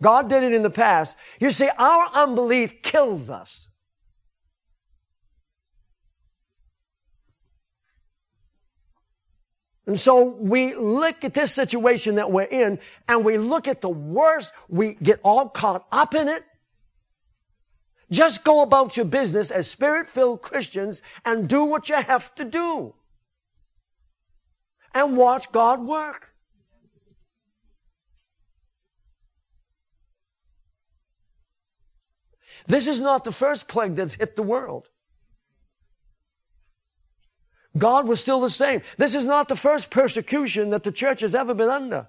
God 0.00 0.28
did 0.28 0.42
it 0.42 0.52
in 0.52 0.62
the 0.62 0.70
past. 0.70 1.16
You 1.40 1.50
see, 1.50 1.68
our 1.78 2.10
unbelief 2.14 2.82
kills 2.82 3.30
us. 3.30 3.68
And 9.86 9.98
so 9.98 10.36
we 10.38 10.74
look 10.74 11.24
at 11.24 11.32
this 11.32 11.50
situation 11.52 12.16
that 12.16 12.30
we're 12.30 12.42
in 12.42 12.78
and 13.08 13.24
we 13.24 13.38
look 13.38 13.66
at 13.66 13.80
the 13.80 13.88
worst. 13.88 14.52
We 14.68 14.94
get 15.02 15.18
all 15.24 15.48
caught 15.48 15.86
up 15.90 16.14
in 16.14 16.28
it. 16.28 16.44
Just 18.10 18.44
go 18.44 18.60
about 18.60 18.96
your 18.96 19.06
business 19.06 19.50
as 19.50 19.68
spirit-filled 19.68 20.42
Christians 20.42 21.02
and 21.24 21.48
do 21.48 21.64
what 21.64 21.88
you 21.88 21.96
have 21.96 22.34
to 22.34 22.44
do. 22.44 22.94
And 24.94 25.16
watch 25.16 25.50
God 25.52 25.80
work. 25.80 26.34
This 32.68 32.86
is 32.86 33.00
not 33.00 33.24
the 33.24 33.32
first 33.32 33.66
plague 33.66 33.94
that's 33.94 34.14
hit 34.14 34.36
the 34.36 34.42
world. 34.42 34.88
God 37.76 38.06
was 38.06 38.20
still 38.20 38.40
the 38.40 38.50
same. 38.50 38.82
This 38.98 39.14
is 39.14 39.26
not 39.26 39.48
the 39.48 39.56
first 39.56 39.90
persecution 39.90 40.70
that 40.70 40.82
the 40.82 40.92
church 40.92 41.22
has 41.22 41.34
ever 41.34 41.54
been 41.54 41.70
under. 41.70 42.08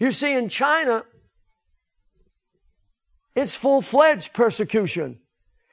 You 0.00 0.10
see, 0.10 0.32
in 0.32 0.48
China, 0.48 1.04
it's 3.36 3.54
full 3.54 3.80
fledged 3.80 4.32
persecution. 4.32 5.20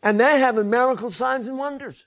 And 0.04 0.20
they're 0.20 0.40
having 0.40 0.70
miracle 0.70 1.10
signs 1.10 1.48
and 1.48 1.58
wonders. 1.58 2.06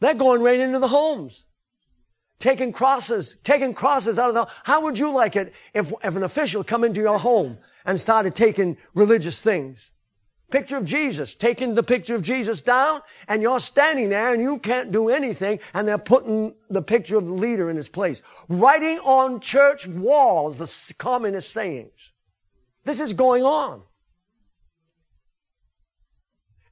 They're 0.00 0.14
going 0.14 0.42
right 0.42 0.60
into 0.60 0.78
the 0.78 0.88
homes 0.88 1.44
taking 2.38 2.72
crosses, 2.72 3.36
taking 3.44 3.74
crosses 3.74 4.18
out 4.18 4.28
of 4.28 4.34
the, 4.34 4.46
how 4.64 4.82
would 4.82 4.98
you 4.98 5.12
like 5.12 5.36
it 5.36 5.54
if, 5.74 5.92
if 6.04 6.16
an 6.16 6.22
official 6.22 6.62
come 6.62 6.84
into 6.84 7.00
your 7.00 7.18
home 7.18 7.58
and 7.84 7.98
started 7.98 8.34
taking 8.34 8.76
religious 8.94 9.40
things? 9.40 9.92
Picture 10.50 10.76
of 10.76 10.84
Jesus, 10.84 11.34
taking 11.34 11.74
the 11.74 11.82
picture 11.82 12.14
of 12.14 12.22
Jesus 12.22 12.62
down, 12.62 13.00
and 13.26 13.42
you're 13.42 13.58
standing 13.58 14.10
there 14.10 14.32
and 14.32 14.40
you 14.40 14.58
can't 14.58 14.92
do 14.92 15.08
anything, 15.08 15.58
and 15.74 15.88
they're 15.88 15.98
putting 15.98 16.54
the 16.70 16.82
picture 16.82 17.16
of 17.16 17.26
the 17.26 17.34
leader 17.34 17.68
in 17.68 17.76
his 17.76 17.88
place. 17.88 18.22
Writing 18.48 18.98
on 18.98 19.40
church 19.40 19.88
walls 19.88 20.58
the 20.58 20.94
communist 20.94 21.50
sayings. 21.50 22.12
This 22.84 23.00
is 23.00 23.12
going 23.12 23.42
on. 23.42 23.82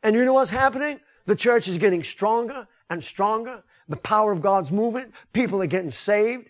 And 0.05 0.15
you 0.15 0.25
know 0.25 0.35
what's 0.35 0.51
happening? 0.51 1.01
The 1.27 1.35
church 1.35 1.67
is 1.67 1.79
getting 1.79 2.05
stronger 2.05 2.69
and 2.91 3.03
stronger 3.03 3.65
the 3.89 3.97
power 3.97 4.33
of 4.33 4.43
God's 4.43 4.73
moving. 4.73 5.13
People 5.33 5.63
are 5.63 5.67
getting 5.67 5.91
saved. 5.91 6.49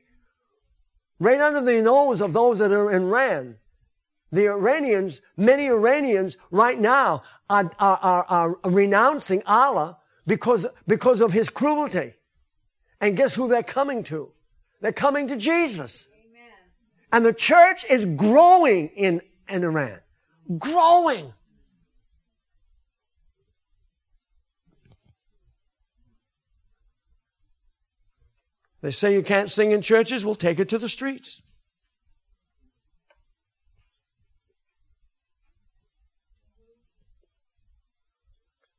Right 1.19 1.41
under 1.41 1.61
the 1.61 1.83
nose 1.83 2.21
of 2.21 2.33
those 2.33 2.59
that 2.59 2.73
are 2.73 2.91
in 2.91 3.05
Iran. 3.05 3.57
The 4.33 4.49
Iranians, 4.49 5.21
many 5.37 5.67
Iranians 5.69 6.37
right 6.51 6.79
now 6.79 7.23
are, 7.49 7.71
are, 7.79 7.99
are, 8.03 8.25
are 8.29 8.57
renouncing 8.65 9.43
Allah 9.47 9.99
because, 10.27 10.67
because 10.87 11.21
of 11.21 11.33
his 11.33 11.49
cruelty. 11.49 12.15
And 13.01 13.17
guess 13.17 13.35
who 13.35 13.49
they're 13.49 13.63
coming 13.63 14.03
to? 14.05 14.33
They're 14.81 14.93
coming 14.93 15.29
to 15.29 15.37
Jesus. 15.37 16.09
Amen. 16.13 16.51
And 17.13 17.25
the 17.25 17.33
church 17.33 17.85
is 17.89 18.05
growing 18.07 18.89
in, 18.89 19.21
in 19.49 19.63
Iran. 19.63 20.01
Growing. 20.59 21.33
They 28.85 28.91
say 28.91 29.15
you 29.15 29.23
can't 29.23 29.51
sing 29.51 29.71
in 29.71 29.81
churches, 29.81 30.27
we'll 30.27 30.35
take 30.35 30.61
it 30.61 30.69
to 30.69 30.77
the 30.77 30.91
streets. 30.91 31.41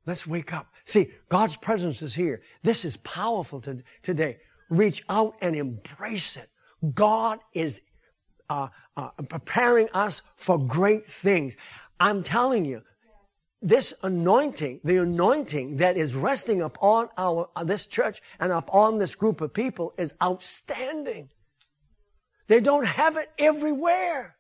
Let's 0.05 0.27
wake 0.27 0.53
up. 0.53 0.67
See, 0.85 1.09
God's 1.27 1.57
presence 1.57 2.03
is 2.03 2.13
here. 2.13 2.43
This 2.62 2.85
is 2.85 2.97
powerful 2.97 3.59
to, 3.62 3.81
today. 4.03 4.38
Reach 4.69 5.03
out 5.09 5.38
and 5.41 5.55
embrace 5.55 6.38
it. 6.38 6.51
God 6.93 7.39
is 7.55 7.81
uh, 8.47 8.67
uh, 8.95 9.09
preparing 9.27 9.89
us 9.91 10.21
for 10.35 10.59
great 10.59 11.07
things. 11.07 11.57
I'm 12.00 12.21
telling 12.21 12.63
you, 12.63 12.83
this 13.65 13.95
anointing, 14.03 14.79
the 14.84 14.98
anointing 14.98 15.77
that 15.77 15.98
is 15.98 16.13
resting 16.13 16.62
upon 16.62 17.10
our, 17.17 17.50
uh, 17.55 17.63
this 17.63 17.88
church 17.88 18.22
and 18.39 18.51
upon 18.51 19.00
this 19.00 19.15
group 19.15 19.41
of 19.41 19.53
people 19.53 19.93
is 19.98 20.13
outstanding. 20.22 21.29
They 22.48 22.60
don't 22.60 22.86
have 22.86 23.17
it 23.17 23.27
everywhere. 23.39 24.36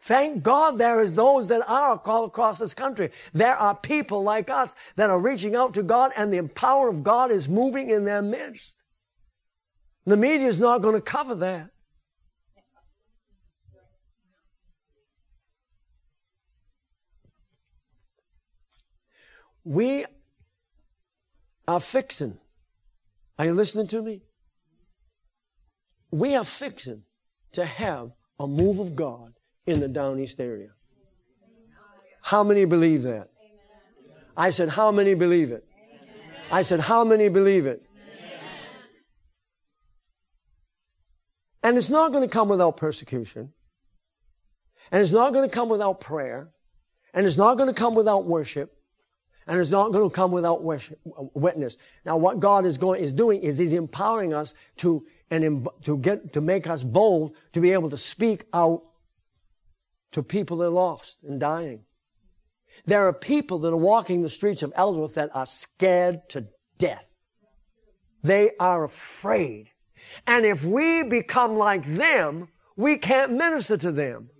Thank 0.00 0.44
God 0.44 0.78
there 0.78 1.00
is 1.00 1.16
those 1.16 1.48
that 1.48 1.68
are 1.68 2.00
all 2.04 2.26
across 2.26 2.60
this 2.60 2.72
country. 2.72 3.10
There 3.32 3.56
are 3.56 3.74
people 3.74 4.22
like 4.22 4.48
us 4.48 4.76
that 4.94 5.10
are 5.10 5.18
reaching 5.18 5.56
out 5.56 5.74
to 5.74 5.82
God 5.82 6.12
and 6.16 6.32
the 6.32 6.46
power 6.46 6.88
of 6.88 7.02
God 7.02 7.32
is 7.32 7.48
moving 7.48 7.90
in 7.90 8.04
their 8.04 8.22
midst. 8.22 8.84
The 10.04 10.16
media 10.16 10.46
is 10.46 10.60
not 10.60 10.82
going 10.82 10.94
to 10.94 11.00
cover 11.00 11.34
that. 11.34 11.70
We 19.66 20.04
are 21.66 21.80
fixing. 21.80 22.38
Are 23.36 23.46
you 23.46 23.52
listening 23.52 23.88
to 23.88 24.00
me? 24.00 24.22
We 26.12 26.36
are 26.36 26.44
fixing 26.44 27.02
to 27.50 27.64
have 27.64 28.12
a 28.38 28.46
move 28.46 28.78
of 28.78 28.94
God 28.94 29.32
in 29.66 29.80
the 29.80 29.88
Down 29.88 30.20
East 30.20 30.40
area. 30.40 30.68
How 32.22 32.44
many 32.44 32.64
believe 32.64 33.02
that? 33.02 33.28
I 34.36 34.50
said, 34.50 34.68
How 34.68 34.92
many 34.92 35.14
believe 35.14 35.50
it? 35.50 35.64
I 36.52 36.62
said, 36.62 36.78
How 36.78 37.02
many 37.02 37.28
believe 37.28 37.66
it? 37.66 37.82
And 41.64 41.76
it's 41.76 41.90
not 41.90 42.12
going 42.12 42.22
to 42.22 42.30
come 42.30 42.48
without 42.48 42.76
persecution. 42.76 43.52
And 44.92 45.02
it's 45.02 45.10
not 45.10 45.32
going 45.32 45.44
to 45.44 45.52
come 45.52 45.68
without 45.68 46.00
prayer. 46.00 46.50
And 47.12 47.26
it's 47.26 47.36
not 47.36 47.56
going 47.56 47.68
to 47.68 47.74
come 47.74 47.96
without 47.96 48.26
worship. 48.26 48.75
And 49.46 49.60
it's 49.60 49.70
not 49.70 49.92
going 49.92 50.08
to 50.08 50.14
come 50.14 50.32
without 50.32 50.62
witness. 51.34 51.76
Now, 52.04 52.16
what 52.16 52.40
God 52.40 52.66
is 52.66 52.78
going, 52.78 53.00
is 53.00 53.12
doing 53.12 53.42
is 53.42 53.58
He's 53.58 53.72
empowering 53.72 54.34
us 54.34 54.54
to, 54.78 55.06
and 55.30 55.68
to 55.82 55.98
get, 55.98 56.32
to 56.32 56.40
make 56.40 56.66
us 56.66 56.82
bold 56.82 57.36
to 57.52 57.60
be 57.60 57.72
able 57.72 57.90
to 57.90 57.98
speak 57.98 58.44
out 58.52 58.82
to 60.12 60.22
people 60.22 60.56
that 60.58 60.66
are 60.66 60.70
lost 60.70 61.22
and 61.22 61.38
dying. 61.38 61.84
There 62.86 63.06
are 63.06 63.12
people 63.12 63.58
that 63.60 63.72
are 63.72 63.76
walking 63.76 64.22
the 64.22 64.28
streets 64.28 64.62
of 64.62 64.72
Ellsworth 64.74 65.14
that 65.14 65.30
are 65.34 65.46
scared 65.46 66.28
to 66.30 66.48
death. 66.78 67.06
They 68.22 68.50
are 68.58 68.84
afraid. 68.84 69.70
And 70.26 70.44
if 70.44 70.64
we 70.64 71.04
become 71.04 71.56
like 71.56 71.84
them, 71.84 72.48
we 72.76 72.98
can't 72.98 73.32
minister 73.32 73.76
to 73.76 73.92
them. 73.92 74.30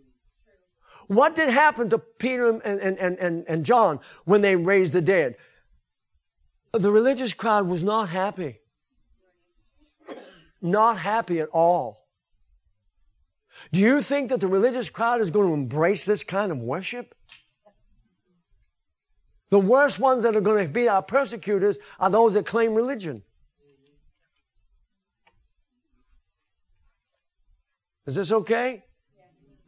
What 1.09 1.37
did 1.37 1.51
happen 1.51 1.89
to 1.91 1.99
Peter 1.99 2.51
and, 2.51 2.65
and, 2.65 3.19
and, 3.19 3.45
and, 3.49 3.65
John 3.65 4.01
when 4.25 4.41
they 4.41 4.57
raised 4.57 4.93
the 4.93 5.01
dead? 5.01 5.37
The 6.73 6.91
religious 6.91 7.33
crowd 7.33 7.69
was 7.69 7.85
not 7.85 8.09
happy. 8.09 8.59
Not 10.61 10.99
happy 10.99 11.41
at 11.41 11.49
all. 11.51 12.07
Do 13.73 13.81
you 13.81 14.01
think 14.01 14.31
that 14.31 14.41
the 14.41 14.49
religious 14.49 14.89
crowd 14.89 15.21
is 15.21 15.31
going 15.31 15.49
to 15.49 15.55
embrace 15.55 16.05
this 16.05 16.25
kind 16.25 16.51
of 16.51 16.59
worship? 16.59 17.15
The 19.51 19.61
worst 19.61 20.01
ones 20.01 20.25
that 20.25 20.35
are 20.35 20.41
going 20.41 20.67
to 20.67 20.73
be 20.73 20.89
our 20.89 21.03
persecutors 21.03 21.79
are 22.01 22.11
those 22.11 22.35
that 22.35 22.47
claim 22.47 22.75
religion. 22.75 23.23
Is 28.07 28.17
this 28.17 28.33
okay? 28.33 28.85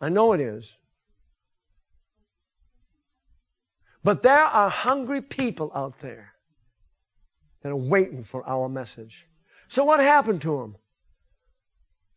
I 0.00 0.08
know 0.08 0.32
it 0.32 0.40
is. 0.40 0.76
But 4.04 4.22
there 4.22 4.44
are 4.44 4.70
hungry 4.70 5.20
people 5.20 5.70
out 5.74 6.00
there 6.00 6.34
that 7.62 7.70
are 7.70 7.76
waiting 7.76 8.22
for 8.22 8.48
our 8.48 8.68
message. 8.68 9.26
So 9.68 9.84
what 9.84 10.00
happened 10.00 10.40
to 10.42 10.58
them? 10.58 10.76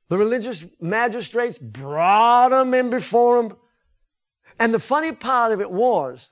The 0.10 0.18
religious 0.18 0.66
magistrates 0.80 1.58
brought 1.58 2.50
them 2.50 2.74
in 2.74 2.90
before 2.90 3.42
them. 3.42 3.58
And 4.60 4.74
the 4.74 4.80
funny 4.80 5.12
part 5.12 5.52
of 5.52 5.62
it 5.62 5.72
was, 5.72 6.30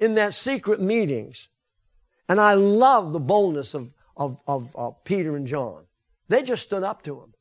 in 0.00 0.14
that 0.14 0.34
secret 0.34 0.80
meetings, 0.80 1.48
and 2.28 2.40
I 2.40 2.54
love 2.54 3.12
the 3.12 3.20
boldness 3.20 3.74
of, 3.74 3.92
of, 4.16 4.40
of, 4.46 5.04
Peter 5.04 5.36
and 5.36 5.46
John. 5.46 5.86
They 6.28 6.42
just 6.42 6.62
stood 6.62 6.82
up 6.82 7.02
to 7.02 7.20
him. 7.20 7.34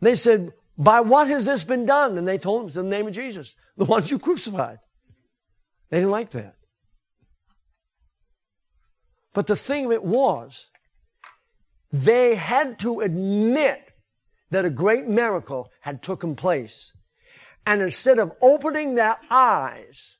They 0.00 0.14
said, 0.14 0.52
By 0.78 1.00
what 1.00 1.28
has 1.28 1.44
this 1.44 1.64
been 1.64 1.86
done? 1.86 2.16
And 2.16 2.26
they 2.26 2.38
told 2.38 2.62
him, 2.62 2.66
It's 2.68 2.76
in 2.76 2.88
the 2.88 2.96
name 2.96 3.06
of 3.06 3.12
Jesus, 3.12 3.56
the 3.76 3.84
ones 3.84 4.10
you 4.10 4.18
crucified. 4.18 4.78
They 5.90 5.98
didn't 5.98 6.10
like 6.10 6.30
that. 6.30 6.54
But 9.34 9.46
the 9.46 9.56
thing 9.56 9.86
of 9.86 9.92
it 9.92 10.04
was, 10.04 10.68
they 11.90 12.34
had 12.34 12.78
to 12.80 13.00
admit 13.00 13.80
that 14.50 14.64
a 14.64 14.70
great 14.70 15.06
miracle 15.06 15.70
had 15.80 16.02
taken 16.02 16.36
place. 16.36 16.92
And 17.66 17.80
instead 17.80 18.18
of 18.18 18.32
opening 18.40 18.94
their 18.94 19.16
eyes, 19.30 20.16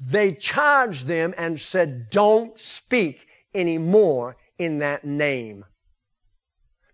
they 0.00 0.32
charged 0.32 1.06
them 1.06 1.34
and 1.36 1.58
said, 1.58 2.10
don't 2.10 2.58
speak 2.58 3.26
anymore 3.54 4.36
in 4.58 4.78
that 4.78 5.04
name. 5.04 5.64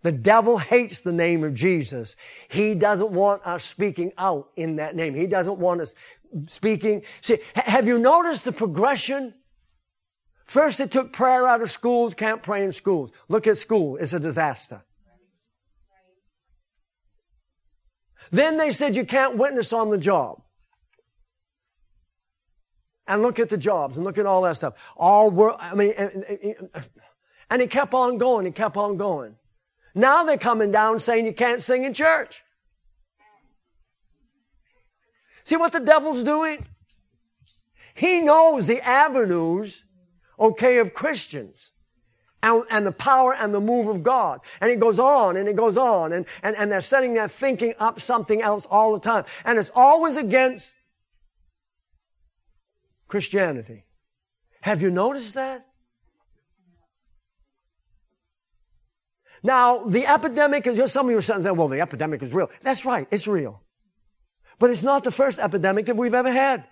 The 0.03 0.11
devil 0.11 0.59
hates 0.59 1.01
the 1.01 1.11
name 1.11 1.43
of 1.43 1.55
Jesus. 1.55 2.15
He 2.47 2.75
doesn't 2.75 3.11
want 3.11 3.43
us 3.43 3.63
speaking 3.63 4.11
out 4.19 4.49
in 4.55 4.75
that 4.75 4.95
name. 4.95 5.15
He 5.15 5.25
doesn't 5.25 5.57
want 5.57 5.81
us 5.81 5.95
speaking. 6.45 7.01
See, 7.21 7.39
have 7.55 7.87
you 7.87 7.97
noticed 7.97 8.45
the 8.45 8.51
progression? 8.51 9.33
First, 10.45 10.77
they 10.77 10.87
took 10.87 11.11
prayer 11.11 11.47
out 11.47 11.61
of 11.63 11.71
schools, 11.71 12.13
can't 12.13 12.43
pray 12.43 12.63
in 12.63 12.71
schools. 12.71 13.11
Look 13.29 13.47
at 13.47 13.57
school, 13.57 13.97
it's 13.97 14.13
a 14.13 14.19
disaster. 14.19 14.83
Then 18.31 18.57
they 18.57 18.71
said 18.71 18.95
you 18.95 19.05
can't 19.05 19.37
witness 19.37 19.73
on 19.73 19.89
the 19.89 19.97
job. 19.97 20.41
And 23.07 23.21
look 23.21 23.39
at 23.39 23.49
the 23.49 23.57
jobs 23.57 23.97
and 23.97 24.05
look 24.05 24.17
at 24.17 24.25
all 24.25 24.41
that 24.43 24.57
stuff. 24.57 24.73
All 24.97 25.29
work, 25.29 25.57
I 25.59 25.75
mean, 25.75 25.93
and, 27.49 27.61
it 27.61 27.69
kept 27.69 27.93
on 27.93 28.17
going, 28.17 28.45
it 28.45 28.55
kept 28.55 28.77
on 28.77 28.97
going. 28.97 29.35
Now 29.93 30.23
they're 30.23 30.37
coming 30.37 30.71
down 30.71 30.99
saying 30.99 31.25
you 31.25 31.33
can't 31.33 31.61
sing 31.61 31.83
in 31.83 31.93
church. 31.93 32.43
See 35.45 35.55
what 35.55 35.71
the 35.71 35.79
devil's 35.79 36.23
doing? 36.23 36.65
He 37.93 38.19
knows 38.19 38.67
the 38.67 38.81
avenues 38.81 39.85
okay, 40.39 40.79
of 40.79 40.93
Christians. 40.93 41.71
And, 42.43 42.63
and, 42.69 42.85
the 42.85 42.91
power 42.91 43.33
and 43.33 43.55
the 43.55 43.61
move 43.61 43.87
of 43.87 44.03
God. 44.03 44.39
And 44.61 44.69
it 44.69 44.79
goes 44.79 44.99
on 44.99 45.35
and 45.35 45.49
it 45.49 45.55
goes 45.55 45.77
on 45.77 46.13
and, 46.13 46.27
and, 46.43 46.55
and 46.59 46.71
they're 46.71 46.81
setting 46.81 47.15
their 47.15 47.27
thinking 47.27 47.73
up 47.79 47.99
something 47.99 48.39
else 48.39 48.67
all 48.69 48.93
the 48.93 48.99
time. 48.99 49.25
And 49.45 49.57
it's 49.57 49.71
always 49.73 50.15
against 50.15 50.77
Christianity. 53.07 53.85
Have 54.61 54.83
you 54.83 54.91
noticed 54.91 55.33
that? 55.33 55.65
Now, 59.45 59.83
the 59.83 60.07
epidemic 60.07 60.65
is 60.65 60.75
just 60.75 60.91
some 60.91 61.05
of 61.05 61.11
you 61.11 61.19
are 61.19 61.21
saying, 61.21 61.43
well, 61.55 61.67
the 61.67 61.79
epidemic 61.79 62.23
is 62.23 62.33
real. 62.33 62.49
That's 62.63 62.83
right, 62.83 63.07
it's 63.11 63.27
real. 63.27 63.61
But 64.57 64.71
it's 64.71 64.81
not 64.81 65.03
the 65.03 65.11
first 65.11 65.37
epidemic 65.37 65.85
that 65.85 65.95
we've 65.95 66.15
ever 66.15 66.31
had. 66.31 66.65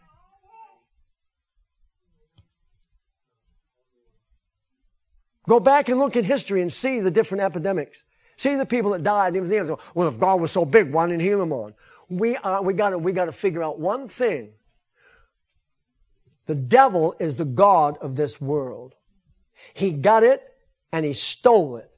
Go 5.47 5.59
back 5.59 5.87
and 5.87 5.99
look 5.99 6.15
at 6.15 6.25
history 6.25 6.63
and 6.63 6.73
see 6.73 6.99
the 6.99 7.11
different 7.11 7.43
epidemics. 7.43 8.05
See 8.37 8.55
the 8.55 8.65
people 8.65 8.89
that 8.93 9.03
died 9.03 9.35
and 9.35 9.45
everything. 9.45 9.77
Well, 9.93 10.07
if 10.07 10.19
God 10.19 10.41
was 10.41 10.51
so 10.51 10.65
big, 10.65 10.91
why 10.91 11.05
didn't 11.05 11.21
he 11.21 11.27
heal 11.27 11.39
them 11.39 11.53
on? 11.53 11.75
We, 12.09 12.37
are, 12.37 12.63
we 12.63 12.73
gotta, 12.73 12.97
we 12.97 13.11
gotta 13.11 13.31
figure 13.31 13.63
out 13.63 13.79
one 13.79 14.07
thing. 14.07 14.53
The 16.47 16.55
devil 16.55 17.13
is 17.19 17.37
the 17.37 17.45
God 17.45 17.99
of 17.99 18.15
this 18.15 18.41
world. 18.41 18.95
He 19.75 19.91
got 19.91 20.23
it 20.23 20.41
and 20.91 21.05
he 21.05 21.13
stole 21.13 21.77
it. 21.77 21.92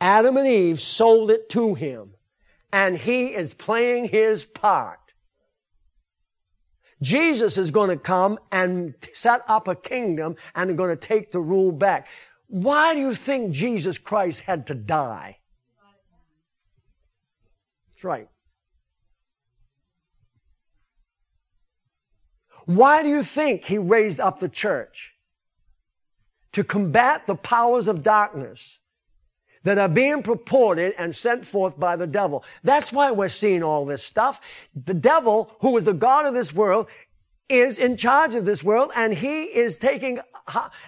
Adam 0.00 0.36
and 0.36 0.46
Eve 0.46 0.80
sold 0.80 1.30
it 1.30 1.48
to 1.50 1.74
him 1.74 2.14
and 2.72 2.96
he 2.96 3.34
is 3.34 3.54
playing 3.54 4.06
his 4.06 4.44
part. 4.44 4.98
Jesus 7.02 7.58
is 7.58 7.70
going 7.70 7.90
to 7.90 7.96
come 7.96 8.38
and 8.50 8.94
set 9.14 9.42
up 9.48 9.68
a 9.68 9.74
kingdom 9.74 10.36
and 10.54 10.76
going 10.76 10.90
to 10.90 10.96
take 10.96 11.30
the 11.30 11.40
rule 11.40 11.72
back. 11.72 12.08
Why 12.48 12.94
do 12.94 13.00
you 13.00 13.14
think 13.14 13.52
Jesus 13.52 13.98
Christ 13.98 14.42
had 14.42 14.66
to 14.68 14.74
die? 14.74 15.38
That's 17.94 18.04
right. 18.04 18.28
Why 22.64 23.02
do 23.02 23.08
you 23.08 23.22
think 23.22 23.64
he 23.64 23.78
raised 23.78 24.20
up 24.20 24.40
the 24.40 24.48
church? 24.48 25.16
to 26.56 26.64
combat 26.64 27.26
the 27.26 27.34
powers 27.34 27.86
of 27.86 28.02
darkness 28.02 28.78
that 29.66 29.78
are 29.78 29.88
being 29.88 30.22
purported 30.22 30.94
and 30.96 31.12
sent 31.12 31.44
forth 31.44 31.76
by 31.76 31.96
the 31.96 32.06
devil. 32.06 32.44
That's 32.62 32.92
why 32.92 33.10
we're 33.10 33.28
seeing 33.28 33.64
all 33.64 33.84
this 33.84 34.00
stuff. 34.00 34.40
The 34.76 34.94
devil, 34.94 35.56
who 35.58 35.76
is 35.76 35.86
the 35.86 35.92
God 35.92 36.24
of 36.24 36.34
this 36.34 36.54
world, 36.54 36.86
is 37.48 37.76
in 37.76 37.96
charge 37.96 38.36
of 38.36 38.44
this 38.44 38.62
world 38.62 38.92
and 38.94 39.12
he 39.12 39.42
is 39.46 39.76
taking, 39.76 40.20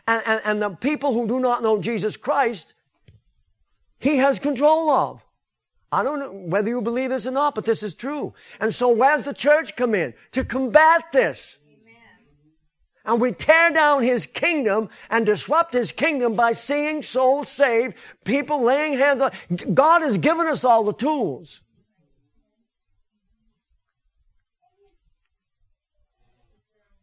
and, 0.07 0.23
and, 0.25 0.41
and 0.45 0.63
the 0.63 0.71
people 0.71 1.13
who 1.13 1.27
do 1.27 1.41
not 1.41 1.61
know 1.61 1.81
Jesus 1.81 2.17
Christ, 2.17 2.75
he 3.99 4.19
has 4.19 4.39
control 4.39 4.91
of. 4.91 5.25
I 5.91 6.05
don't 6.05 6.21
know 6.21 6.31
whether 6.31 6.69
you 6.69 6.81
believe 6.81 7.11
this 7.11 7.27
or 7.27 7.33
not, 7.33 7.57
but 7.57 7.65
this 7.65 7.83
is 7.83 7.97
true. 7.97 8.33
And 8.61 8.73
so 8.73 8.91
where's 8.91 9.25
the 9.25 9.35
church 9.35 9.75
come 9.75 9.93
in? 9.97 10.15
To 10.33 10.45
combat 10.45 11.11
this. 11.11 11.58
And 13.09 13.23
we 13.23 13.33
tear 13.33 13.71
down 13.71 14.03
his 14.03 14.27
kingdom 14.27 14.91
and 15.09 15.25
disrupt 15.25 15.73
his 15.73 15.93
kingdom 15.93 16.37
by 16.37 16.53
seeing 16.53 17.01
souls 17.01 17.49
saved, 17.49 17.97
people 18.23 18.63
laying 18.63 18.99
hands 18.99 19.23
on. 19.23 19.31
God 19.73 20.03
has 20.03 20.19
given 20.19 20.47
us 20.47 20.63
all 20.63 20.85
the 20.85 20.93
tools. 20.93 21.63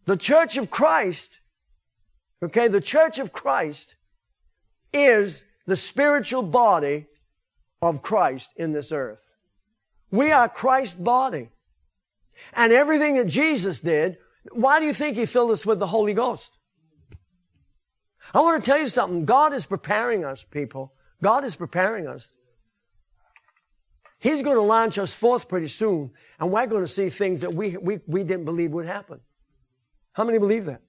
The 0.06 0.16
church 0.16 0.58
of 0.58 0.70
Christ, 0.70 1.40
okay, 2.44 2.68
the 2.68 2.82
church 2.82 3.18
of 3.18 3.32
Christ 3.32 3.96
is 4.94 5.44
the 5.66 5.76
spiritual 5.76 6.44
body 6.44 7.08
of 7.82 8.04
Christ 8.04 8.54
in 8.58 8.74
this 8.74 8.92
earth. 8.92 9.28
We 10.12 10.32
are 10.32 10.48
Christ's 10.48 11.00
body. 11.00 11.50
And 12.54 12.72
everything 12.72 13.16
that 13.16 13.26
Jesus 13.26 13.82
did, 13.82 14.20
why 14.52 14.80
do 14.80 14.86
you 14.86 14.94
think 14.94 15.18
he 15.18 15.26
filled 15.26 15.52
us 15.52 15.66
with 15.66 15.80
the 15.80 15.88
Holy 15.88 16.14
Ghost? 16.14 16.58
I 18.34 18.40
want 18.40 18.64
to 18.64 18.70
tell 18.70 18.80
you 18.80 18.88
something. 18.88 19.26
God 19.26 19.54
is 19.54 19.66
preparing 19.66 20.26
us, 20.26 20.44
people. 20.44 20.94
God 21.22 21.44
is 21.44 21.56
preparing 21.56 22.08
us. 22.08 22.34
He's 24.20 24.42
going 24.42 24.56
to 24.56 24.62
launch 24.62 24.98
us 24.98 25.14
forth 25.14 25.48
pretty 25.48 25.68
soon, 25.68 26.12
and 26.40 26.52
we're 26.52 26.66
going 26.66 26.82
to 26.82 26.88
see 26.88 27.10
things 27.10 27.42
that 27.42 27.54
we, 27.54 27.78
we, 27.78 28.00
we 28.08 28.24
didn't 28.24 28.46
believe 28.46 28.72
would 28.72 28.88
happen. 28.88 29.20
How 30.14 30.24
many 30.24 30.40
believe 30.40 30.66
that? 30.66 30.82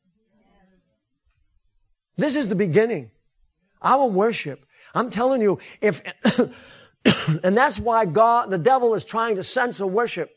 This 2.16 2.36
is 2.36 2.48
the 2.48 2.54
beginning. 2.54 3.10
Our 3.82 4.06
worship. 4.06 4.64
I'm 4.94 5.10
telling 5.10 5.42
you, 5.42 5.58
if 5.82 6.02
and 7.44 7.56
that's 7.56 7.78
why 7.78 8.06
God, 8.06 8.50
the 8.50 8.58
devil 8.58 8.94
is 8.94 9.04
trying 9.04 9.36
to 9.36 9.44
censor 9.44 9.86
worship. 9.86 10.30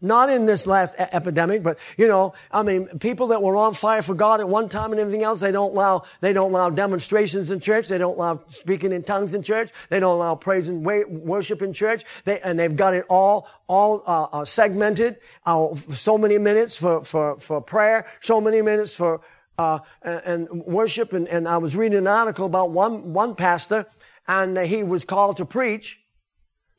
Not 0.00 0.30
in 0.30 0.46
this 0.46 0.66
last 0.66 0.94
e- 0.98 1.04
epidemic, 1.12 1.62
but 1.62 1.78
you 1.96 2.08
know, 2.08 2.34
I 2.50 2.62
mean, 2.62 2.86
people 2.98 3.28
that 3.28 3.42
were 3.42 3.56
on 3.56 3.74
fire 3.74 4.02
for 4.02 4.14
God 4.14 4.40
at 4.40 4.48
one 4.48 4.68
time 4.68 4.92
and 4.92 5.00
everything 5.00 5.22
else, 5.22 5.40
they 5.40 5.52
don't 5.52 5.72
allow, 5.72 6.04
they 6.20 6.32
don't 6.32 6.52
allow 6.52 6.70
demonstrations 6.70 7.50
in 7.50 7.60
church. 7.60 7.88
They 7.88 7.98
don't 7.98 8.16
allow 8.16 8.42
speaking 8.48 8.92
in 8.92 9.02
tongues 9.02 9.34
in 9.34 9.42
church. 9.42 9.70
They 9.88 10.00
don't 10.00 10.16
allow 10.16 10.34
praise 10.34 10.68
and 10.68 10.84
worship 10.84 11.62
in 11.62 11.72
church. 11.72 12.04
They, 12.24 12.40
and 12.40 12.58
they've 12.58 12.74
got 12.74 12.94
it 12.94 13.04
all, 13.08 13.48
all, 13.66 14.02
uh, 14.06 14.24
uh, 14.32 14.44
segmented, 14.44 15.18
uh, 15.46 15.74
so 15.90 16.16
many 16.16 16.38
minutes 16.38 16.76
for, 16.76 17.04
for, 17.04 17.38
for 17.40 17.60
prayer, 17.60 18.06
so 18.20 18.40
many 18.40 18.62
minutes 18.62 18.94
for, 18.94 19.20
uh, 19.58 19.80
and, 20.02 20.48
and 20.50 20.62
worship. 20.64 21.12
And, 21.12 21.26
and 21.28 21.48
I 21.48 21.58
was 21.58 21.74
reading 21.74 21.98
an 21.98 22.06
article 22.06 22.46
about 22.46 22.70
one, 22.70 23.12
one 23.12 23.34
pastor 23.34 23.86
and 24.28 24.58
he 24.58 24.84
was 24.84 25.04
called 25.04 25.38
to 25.38 25.46
preach 25.46 26.00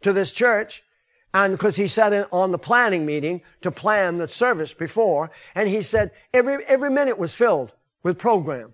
to 0.01 0.13
this 0.13 0.31
church. 0.31 0.83
And 1.33 1.53
because 1.53 1.75
he 1.75 1.87
sat 1.87 2.11
in 2.11 2.25
on 2.31 2.51
the 2.51 2.57
planning 2.57 3.05
meeting 3.05 3.41
to 3.61 3.71
plan 3.71 4.17
the 4.17 4.27
service 4.27 4.73
before, 4.73 5.29
and 5.53 5.69
he 5.69 5.81
said 5.81 6.11
every, 6.33 6.63
every 6.65 6.89
minute 6.89 7.19
was 7.19 7.35
filled 7.35 7.73
with 8.01 8.17
program. 8.17 8.73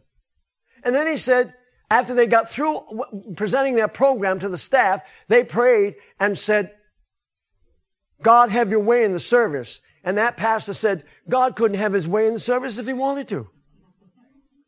And 0.83 0.95
then 0.95 1.07
he 1.07 1.17
said, 1.17 1.53
after 1.89 2.13
they 2.13 2.27
got 2.27 2.49
through 2.49 2.81
presenting 3.35 3.75
their 3.75 3.87
program 3.87 4.39
to 4.39 4.49
the 4.49 4.57
staff, 4.57 5.01
they 5.27 5.43
prayed 5.43 5.95
and 6.19 6.37
said, 6.37 6.71
God 8.21 8.49
have 8.49 8.71
your 8.71 8.79
way 8.79 9.03
in 9.03 9.11
the 9.11 9.19
service. 9.19 9.81
And 10.03 10.17
that 10.17 10.37
pastor 10.37 10.73
said, 10.73 11.03
God 11.27 11.55
couldn't 11.55 11.77
have 11.77 11.93
his 11.93 12.07
way 12.07 12.27
in 12.27 12.33
the 12.33 12.39
service 12.39 12.77
if 12.77 12.87
he 12.87 12.93
wanted 12.93 13.27
to. 13.29 13.49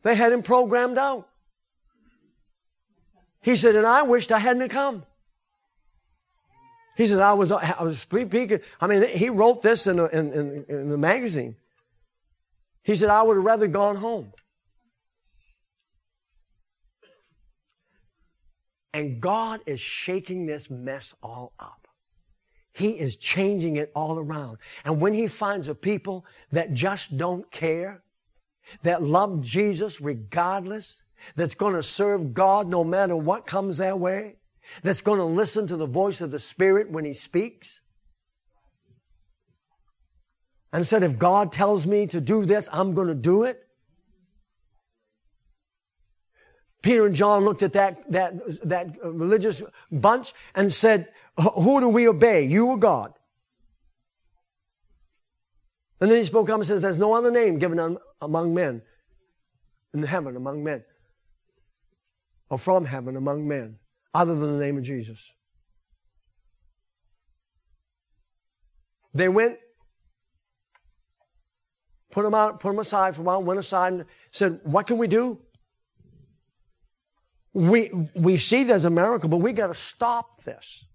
They 0.03 0.15
had 0.15 0.31
him 0.31 0.43
programmed 0.43 0.97
out. 0.97 1.27
He 3.41 3.55
said, 3.55 3.75
and 3.75 3.85
I 3.85 4.03
wished 4.03 4.31
I 4.31 4.39
hadn't 4.39 4.69
come. 4.69 5.05
He 6.97 7.05
said, 7.05 7.19
I 7.19 7.33
was, 7.33 7.51
I 7.51 7.83
was 7.83 7.99
speaking. 7.99 8.59
I 8.81 8.87
mean, 8.87 9.07
he 9.07 9.29
wrote 9.29 9.61
this 9.61 9.85
in, 9.85 9.99
a, 9.99 10.05
in, 10.07 10.33
in, 10.33 10.65
in 10.67 10.89
the 10.89 10.97
magazine. 10.97 11.55
He 12.81 12.95
said, 12.95 13.09
I 13.09 13.21
would 13.21 13.35
have 13.35 13.45
rather 13.45 13.67
gone 13.67 13.97
home. 13.97 14.33
And 18.93 19.21
God 19.21 19.59
is 19.67 19.79
shaking 19.79 20.47
this 20.47 20.71
mess 20.71 21.13
all 21.21 21.53
up. 21.59 21.87
He 22.73 22.91
is 22.99 23.15
changing 23.15 23.75
it 23.75 23.91
all 23.93 24.17
around. 24.17 24.57
And 24.83 24.99
when 24.99 25.13
he 25.13 25.27
finds 25.27 25.67
a 25.67 25.75
people 25.75 26.25
that 26.51 26.73
just 26.73 27.15
don't 27.15 27.51
care, 27.51 28.01
that 28.81 29.03
love 29.03 29.41
Jesus 29.41 30.01
regardless, 30.01 31.03
that's 31.35 31.53
going 31.53 31.75
to 31.75 31.83
serve 31.83 32.33
God 32.33 32.67
no 32.67 32.83
matter 32.83 33.15
what 33.15 33.45
comes 33.45 33.77
their 33.77 33.95
way, 33.95 34.37
that's 34.83 35.01
going 35.01 35.19
to 35.19 35.25
listen 35.25 35.67
to 35.67 35.77
the 35.77 35.85
voice 35.85 36.21
of 36.21 36.31
the 36.31 36.39
Spirit 36.39 36.91
when 36.91 37.05
He 37.05 37.13
speaks. 37.13 37.81
And 40.73 40.85
said, 40.85 41.01
if 41.03 41.17
God 41.17 41.51
tells 41.51 41.87
me 41.87 42.07
to 42.07 42.19
do 42.19 42.45
this, 42.45 42.69
I'm 42.71 42.93
going 42.93 43.07
to 43.07 43.15
do 43.15 43.43
it. 43.43 43.63
Peter 46.81 47.05
and 47.05 47.15
John 47.15 47.43
looked 47.43 47.63
at 47.63 47.73
that, 47.73 48.11
that, 48.11 48.33
that 48.67 48.95
religious 49.03 49.63
bunch 49.91 50.33
and 50.55 50.73
said, 50.73 51.09
who 51.37 51.79
do 51.79 51.89
we 51.89 52.07
obey, 52.07 52.43
you 52.43 52.67
or 52.67 52.77
God? 52.77 53.13
And 55.99 56.11
then 56.11 56.19
he 56.19 56.23
spoke 56.23 56.49
up 56.49 56.55
and 56.55 56.65
says, 56.65 56.81
there's 56.81 56.99
no 56.99 57.13
other 57.13 57.31
name 57.31 57.57
given 57.57 57.97
among 58.21 58.53
men 58.53 58.83
in 59.93 60.03
heaven 60.03 60.35
among 60.35 60.63
men 60.63 60.83
or 62.49 62.57
from 62.57 62.85
heaven 62.85 63.15
among 63.15 63.47
men 63.47 63.79
other 64.17 64.33
than 64.33 64.57
the 64.57 64.65
name 64.65 64.77
of 64.77 64.83
Jesus. 64.83 65.23
They 69.13 69.29
went, 69.29 69.57
put 72.09 72.23
them 72.23 72.33
out, 72.33 72.59
put 72.59 72.69
them 72.69 72.79
aside 72.79 73.15
for 73.15 73.21
a 73.21 73.25
while, 73.25 73.43
went 73.43 73.59
aside 73.59 73.93
and 73.93 74.05
said, 74.31 74.59
What 74.63 74.87
can 74.87 74.97
we 74.97 75.07
do? 75.07 75.39
We, 77.53 77.91
we 78.15 78.37
see 78.37 78.63
there's 78.63 78.85
a 78.85 78.89
miracle, 78.89 79.29
but 79.29 79.37
we 79.37 79.53
got 79.53 79.67
to 79.67 79.75
stop 79.75 80.43
this. 80.43 80.85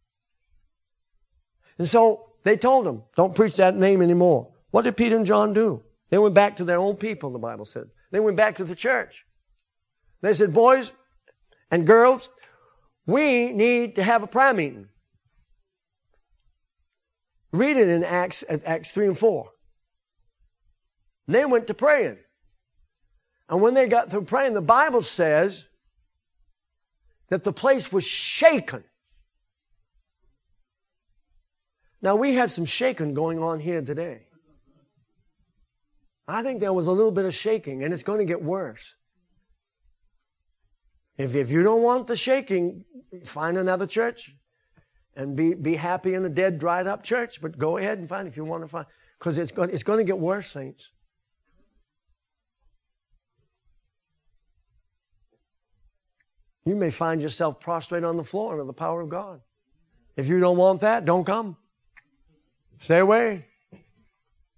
And 1.79 1.89
so 1.89 2.31
they 2.43 2.57
told 2.57 2.89
him, 2.89 3.05
Don't 3.17 3.37
preach 3.37 3.57
that 3.57 3.77
name 3.77 4.03
anymore. 4.03 4.53
What 4.73 4.83
did 4.83 4.97
Peter 4.97 5.17
and 5.17 5.27
John 5.27 5.53
do? 5.53 5.85
They 6.11 6.19
went 6.19 6.35
back 6.35 6.57
to 6.57 6.65
their 6.65 6.79
own 6.79 6.97
people, 6.97 7.31
the 7.31 7.39
Bible 7.39 7.65
said. 7.65 7.85
They 8.11 8.21
went 8.21 8.37
back 8.37 8.57
to 8.57 8.65
the 8.65 8.77
church. 8.77 9.25
They 10.23 10.35
said, 10.35 10.53
Boys, 10.53 10.91
and 11.71 11.87
girls, 11.87 12.29
we 13.07 13.53
need 13.53 13.97
to 13.97 14.03
have 14.03 14.23
a 14.23 14.27
prayer 14.27 14.55
meeting. 14.55 14.89
Read 17.53 17.77
it 17.77 17.89
in 17.89 18.03
Acts, 18.03 18.45
Acts 18.49 18.93
3 18.93 19.09
and 19.09 19.19
4. 19.19 19.51
And 21.27 21.35
they 21.35 21.45
went 21.45 21.67
to 21.67 21.75
praying. 21.75 22.19
And 23.49 23.61
when 23.61 23.75
they 23.75 23.87
got 23.87 24.11
through 24.11 24.25
praying, 24.25 24.55
the 24.55 24.63
Bible 24.63 25.03
says 25.03 25.67
that 27.29 27.45
the 27.45 27.53
place 27.53 27.93
was 27.93 28.05
shaken. 28.05 28.85
Now, 32.01 32.17
we 32.17 32.35
had 32.35 32.51
some 32.51 32.65
shaking 32.65 33.15
going 33.15 33.39
on 33.39 33.61
here 33.61 33.83
today. 33.83 34.27
I 36.27 36.43
think 36.43 36.61
there 36.61 36.73
was 36.73 36.87
a 36.87 36.93
little 36.93 37.13
bit 37.13 37.25
of 37.25 37.35
shaking, 37.35 37.83
and 37.83 37.93
it's 37.93 38.03
going 38.03 38.19
to 38.19 38.25
get 38.25 38.43
worse. 38.43 38.95
If, 41.17 41.35
if 41.35 41.51
you 41.51 41.63
don't 41.63 41.83
want 41.83 42.07
the 42.07 42.17
shaking, 42.17 42.85
find 43.25 43.57
another 43.57 43.87
church 43.87 44.35
and 45.15 45.37
be, 45.37 45.55
be 45.55 45.77
happy 45.77 46.15
in 46.15 46.25
a 46.25 46.29
dead, 46.29 46.59
dried 46.59 46.87
up 46.87 47.03
church. 47.03 47.41
But 47.41 47.59
go 47.59 47.77
ahead 47.77 47.99
and 47.99 48.09
find 48.09 48.27
if 48.27 48.37
you 48.37 48.45
want 48.45 48.63
to 48.63 48.69
find, 48.69 48.87
because 49.19 49.39
it's 49.39 49.53
going, 49.53 49.71
it's 49.71 49.83
going 49.83 49.99
to 49.99 50.05
get 50.05 50.19
worse, 50.19 50.51
saints. 50.51 50.91
You 56.65 56.77
may 56.77 56.91
find 56.91 57.21
yourself 57.21 57.59
prostrate 57.61 58.05
on 58.05 58.17
the 58.17 58.25
floor 58.25 58.53
under 58.53 58.65
the 58.65 58.73
power 58.73 59.01
of 59.01 59.09
God. 59.09 59.41
If 60.17 60.29
you 60.29 60.41
don't 60.41 60.57
want 60.57 60.81
that, 60.81 61.05
don't 61.05 61.25
come. 61.25 61.57
Stay 62.81 62.99
away. 62.99 63.47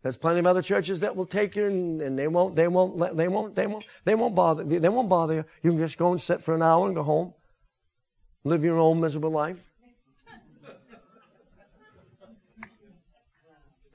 There's 0.04 0.16
plenty 0.18 0.38
of 0.40 0.46
other 0.46 0.60
churches 0.60 1.00
that 1.00 1.16
will 1.16 1.24
take 1.24 1.56
you 1.56 1.64
and, 1.64 2.02
and 2.02 2.18
they 2.18 2.28
won't, 2.28 2.54
they 2.54 2.68
won't, 2.68 2.98
let, 2.98 3.16
they 3.16 3.26
won't, 3.26 3.54
they 3.54 3.66
won't, 3.66 3.86
they 4.04 4.14
won't 4.14 4.34
bother, 4.34 4.62
they 4.62 4.90
won't 4.90 5.08
bother 5.08 5.32
you. 5.32 5.46
You 5.62 5.70
can 5.70 5.78
just 5.78 5.96
go 5.96 6.12
and 6.12 6.20
sit 6.20 6.42
for 6.42 6.54
an 6.54 6.60
hour 6.60 6.84
and 6.84 6.94
go 6.94 7.02
home. 7.02 7.32
Live 8.44 8.62
your 8.62 8.78
own 8.78 9.00
miserable 9.00 9.30
life. 9.30 9.70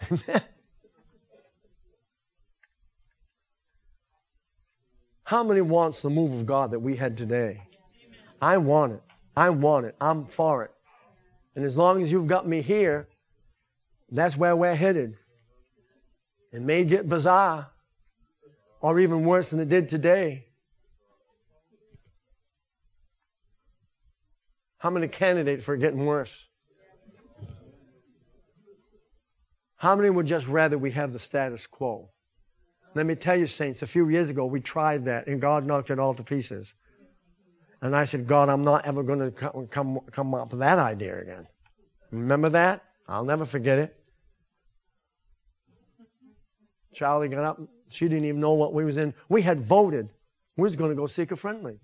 How 5.25 5.43
many 5.43 5.61
wants 5.61 6.01
the 6.01 6.09
move 6.09 6.33
of 6.33 6.47
God 6.47 6.71
that 6.71 6.79
we 6.79 6.95
had 6.95 7.15
today? 7.19 7.61
I 8.41 8.57
want 8.57 8.93
it. 8.93 9.03
I 9.37 9.51
want 9.51 9.85
it. 9.85 9.95
I'm 10.01 10.25
for 10.25 10.63
it. 10.63 10.71
And 11.55 11.63
as 11.63 11.77
long 11.77 12.01
as 12.01 12.11
you've 12.11 12.25
got 12.25 12.47
me 12.47 12.63
here, 12.63 13.07
that's 14.09 14.35
where 14.35 14.55
we're 14.55 14.73
headed. 14.73 15.15
It 16.51 16.61
may 16.61 16.83
get 16.83 17.07
bizarre 17.07 17.69
or 18.81 18.99
even 18.99 19.23
worse 19.23 19.49
than 19.49 19.59
it 19.59 19.69
did 19.69 19.89
today. 19.89 20.45
How 24.79 24.89
many 24.89 25.07
candidates 25.07 25.65
for 25.65 25.75
getting 25.75 26.05
worse? 26.05 26.45
How 29.75 29.95
many 29.95 30.09
would 30.09 30.25
just 30.25 30.47
rather 30.47 30.77
we 30.77 30.91
have 30.91 31.13
the 31.13 31.19
status 31.19 31.67
quo? 31.67 32.09
Let 32.95 33.05
me 33.05 33.15
tell 33.15 33.35
you, 33.35 33.45
saints, 33.45 33.81
a 33.81 33.87
few 33.87 34.09
years 34.09 34.29
ago 34.29 34.45
we 34.45 34.59
tried 34.59 35.05
that 35.05 35.27
and 35.27 35.39
God 35.39 35.65
knocked 35.65 35.89
it 35.89 35.99
all 35.99 36.13
to 36.15 36.23
pieces. 36.23 36.73
And 37.81 37.95
I 37.95 38.05
said, 38.05 38.27
God, 38.27 38.49
I'm 38.49 38.63
not 38.63 38.85
ever 38.85 39.03
going 39.03 39.19
to 39.19 39.31
come, 39.31 39.67
come, 39.67 39.99
come 40.11 40.33
up 40.33 40.51
with 40.51 40.59
that 40.59 40.79
idea 40.79 41.21
again. 41.21 41.47
Remember 42.11 42.49
that? 42.49 42.83
I'll 43.07 43.23
never 43.23 43.45
forget 43.45 43.79
it. 43.79 43.98
Charlie 46.93 47.27
got 47.27 47.43
up. 47.43 47.61
She 47.89 48.07
didn't 48.07 48.25
even 48.25 48.39
know 48.39 48.53
what 48.53 48.73
we 48.73 48.85
was 48.85 48.97
in. 48.97 49.13
We 49.29 49.41
had 49.41 49.59
voted. 49.59 50.09
We 50.57 50.63
was 50.63 50.75
going 50.75 50.91
to 50.91 50.95
go 50.95 51.05
seeker 51.05 51.35
friendly. 51.35 51.79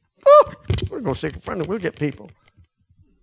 We're 0.84 0.88
going 0.90 1.04
to 1.04 1.06
go 1.06 1.14
seeker 1.14 1.40
friendly. 1.40 1.68
We'll 1.68 1.80
get 1.80 1.98
people. 1.98 2.30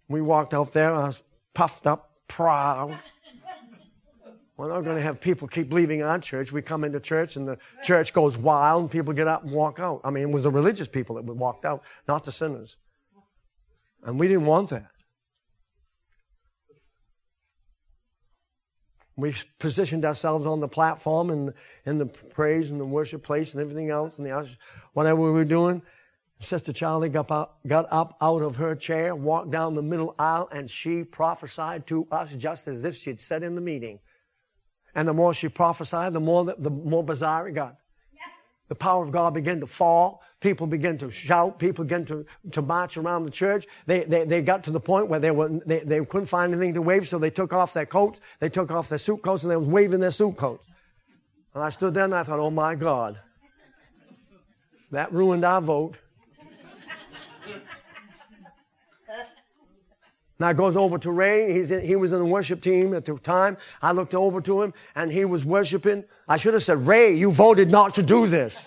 We 0.08 0.20
walked 0.20 0.54
out 0.54 0.72
there. 0.72 0.94
I 0.94 1.06
was 1.06 1.22
puffed 1.54 1.86
up, 1.86 2.10
proud. 2.28 2.98
We're 4.56 4.68
not 4.68 4.82
going 4.84 4.96
to 4.96 5.02
have 5.02 5.20
people 5.20 5.48
keep 5.48 5.72
leaving 5.72 6.02
our 6.02 6.18
church. 6.18 6.52
We 6.52 6.62
come 6.62 6.84
into 6.84 7.00
church 7.00 7.36
and 7.36 7.48
the 7.48 7.58
church 7.82 8.12
goes 8.12 8.36
wild 8.36 8.82
and 8.82 8.90
people 8.90 9.12
get 9.12 9.26
up 9.26 9.42
and 9.42 9.50
walk 9.50 9.80
out. 9.80 10.00
I 10.04 10.10
mean, 10.10 10.28
it 10.28 10.30
was 10.30 10.44
the 10.44 10.50
religious 10.50 10.86
people 10.86 11.16
that 11.16 11.24
walked 11.24 11.64
out, 11.64 11.82
not 12.06 12.22
the 12.22 12.32
sinners. 12.32 12.76
And 14.04 14.20
we 14.20 14.28
didn't 14.28 14.46
want 14.46 14.70
that. 14.70 14.91
We 19.16 19.34
positioned 19.58 20.04
ourselves 20.04 20.46
on 20.46 20.60
the 20.60 20.68
platform 20.68 21.30
and 21.30 21.52
in 21.84 21.98
the 21.98 22.06
praise 22.06 22.70
and 22.70 22.80
the 22.80 22.86
worship 22.86 23.22
place 23.22 23.52
and 23.52 23.60
everything 23.60 23.90
else 23.90 24.18
and 24.18 24.26
the 24.26 24.56
whatever 24.94 25.20
we 25.20 25.30
were 25.30 25.44
doing. 25.44 25.82
Sister 26.40 26.72
Charlie 26.72 27.08
got 27.08 27.30
up, 27.30 27.60
got 27.66 27.86
up 27.90 28.16
out 28.20 28.42
of 28.42 28.56
her 28.56 28.74
chair, 28.74 29.14
walked 29.14 29.50
down 29.50 29.74
the 29.74 29.82
middle 29.82 30.14
aisle, 30.18 30.48
and 30.50 30.68
she 30.68 31.04
prophesied 31.04 31.86
to 31.86 32.06
us 32.10 32.34
just 32.34 32.66
as 32.66 32.84
if 32.84 32.96
she'd 32.96 33.20
said 33.20 33.42
in 33.42 33.54
the 33.54 33.60
meeting. 33.60 34.00
And 34.94 35.06
the 35.06 35.14
more 35.14 35.32
she 35.32 35.48
prophesied, 35.48 36.12
the 36.12 36.20
more 36.20 36.44
the, 36.44 36.56
the 36.58 36.70
more 36.70 37.04
bizarre 37.04 37.48
it 37.48 37.52
got. 37.52 37.76
The 38.68 38.74
power 38.74 39.02
of 39.02 39.12
God 39.12 39.34
began 39.34 39.60
to 39.60 39.66
fall. 39.66 40.22
People 40.42 40.66
began 40.66 40.98
to 40.98 41.08
shout. 41.08 41.60
People 41.60 41.84
began 41.84 42.04
to, 42.06 42.26
to 42.50 42.60
march 42.60 42.96
around 42.96 43.24
the 43.24 43.30
church. 43.30 43.64
They, 43.86 44.00
they, 44.00 44.24
they 44.24 44.42
got 44.42 44.64
to 44.64 44.72
the 44.72 44.80
point 44.80 45.08
where 45.08 45.20
they, 45.20 45.30
were, 45.30 45.48
they, 45.64 45.78
they 45.78 46.04
couldn't 46.04 46.26
find 46.26 46.52
anything 46.52 46.74
to 46.74 46.82
wave, 46.82 47.06
so 47.06 47.16
they 47.18 47.30
took 47.30 47.52
off 47.52 47.72
their 47.72 47.86
coats. 47.86 48.20
They 48.40 48.48
took 48.48 48.72
off 48.72 48.88
their 48.88 48.98
suit 48.98 49.22
coats 49.22 49.44
and 49.44 49.52
they 49.52 49.56
were 49.56 49.62
waving 49.62 50.00
their 50.00 50.10
suit 50.10 50.36
coats. 50.36 50.66
And 51.54 51.62
I 51.62 51.68
stood 51.68 51.94
there 51.94 52.04
and 52.04 52.14
I 52.14 52.24
thought, 52.24 52.40
oh 52.40 52.50
my 52.50 52.74
God. 52.74 53.20
That 54.90 55.12
ruined 55.12 55.44
our 55.44 55.60
vote. 55.60 55.96
And 60.38 60.48
I 60.48 60.54
goes 60.54 60.76
over 60.76 60.98
to 60.98 61.12
Ray. 61.12 61.52
He's 61.52 61.70
in, 61.70 61.86
he 61.86 61.94
was 61.94 62.10
in 62.10 62.18
the 62.18 62.24
worship 62.24 62.60
team 62.60 62.94
at 62.94 63.04
the 63.04 63.16
time. 63.16 63.56
I 63.80 63.92
looked 63.92 64.12
over 64.12 64.40
to 64.40 64.62
him 64.62 64.74
and 64.96 65.12
he 65.12 65.24
was 65.24 65.44
worshiping. 65.44 66.02
I 66.26 66.36
should 66.36 66.54
have 66.54 66.64
said, 66.64 66.84
Ray, 66.84 67.14
you 67.14 67.30
voted 67.30 67.70
not 67.70 67.94
to 67.94 68.02
do 68.02 68.26
this. 68.26 68.66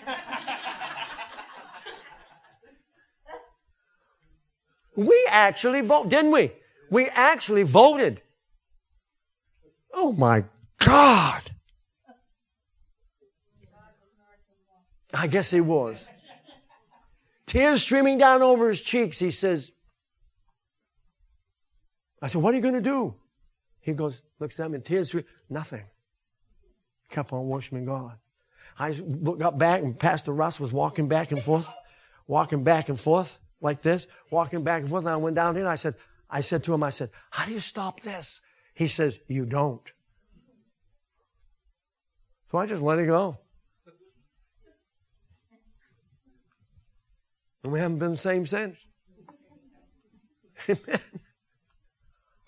We 4.96 5.26
actually 5.30 5.82
voted, 5.82 6.10
didn't 6.10 6.32
we? 6.32 6.52
We 6.90 7.06
actually 7.06 7.62
voted. 7.62 8.22
Oh 9.92 10.12
my 10.12 10.44
God. 10.78 11.50
I 15.12 15.26
guess 15.26 15.50
he 15.50 15.60
was. 15.60 16.08
Tears 17.46 17.82
streaming 17.82 18.18
down 18.18 18.42
over 18.42 18.68
his 18.68 18.80
cheeks. 18.80 19.18
He 19.18 19.30
says, 19.30 19.72
I 22.20 22.26
said, 22.26 22.42
What 22.42 22.52
are 22.52 22.56
you 22.56 22.62
going 22.62 22.74
to 22.74 22.80
do? 22.80 23.14
He 23.80 23.92
goes, 23.92 24.22
looks 24.40 24.58
at 24.58 24.68
me 24.68 24.80
tears, 24.80 25.14
nothing. 25.48 25.84
Kept 27.08 27.32
on 27.32 27.46
worshiping 27.46 27.84
God. 27.84 28.16
I 28.78 28.92
got 29.38 29.58
back 29.58 29.82
and 29.82 29.96
Pastor 29.96 30.32
Russ 30.32 30.58
was 30.58 30.72
walking 30.72 31.06
back 31.06 31.30
and 31.30 31.40
forth, 31.40 31.72
walking 32.26 32.64
back 32.64 32.88
and 32.88 32.98
forth 32.98 33.38
like 33.60 33.82
this, 33.82 34.06
walking 34.30 34.62
back 34.62 34.82
and 34.82 34.90
forth. 34.90 35.04
And 35.04 35.14
I 35.14 35.16
went 35.16 35.36
down 35.36 35.56
here 35.56 35.66
I 35.66 35.76
said, 35.76 35.94
I 36.28 36.40
said 36.40 36.64
to 36.64 36.74
him, 36.74 36.82
I 36.82 36.90
said, 36.90 37.10
How 37.30 37.46
do 37.46 37.52
you 37.52 37.60
stop 37.60 38.00
this? 38.00 38.40
He 38.74 38.86
says, 38.86 39.18
You 39.28 39.46
don't. 39.46 39.90
So 42.50 42.58
I 42.58 42.66
just 42.66 42.82
let 42.82 42.98
it 42.98 43.06
go. 43.06 43.38
And 47.62 47.72
we 47.72 47.80
haven't 47.80 47.98
been 47.98 48.12
the 48.12 48.16
same 48.16 48.46
since. 48.46 48.84
Amen. 50.68 51.00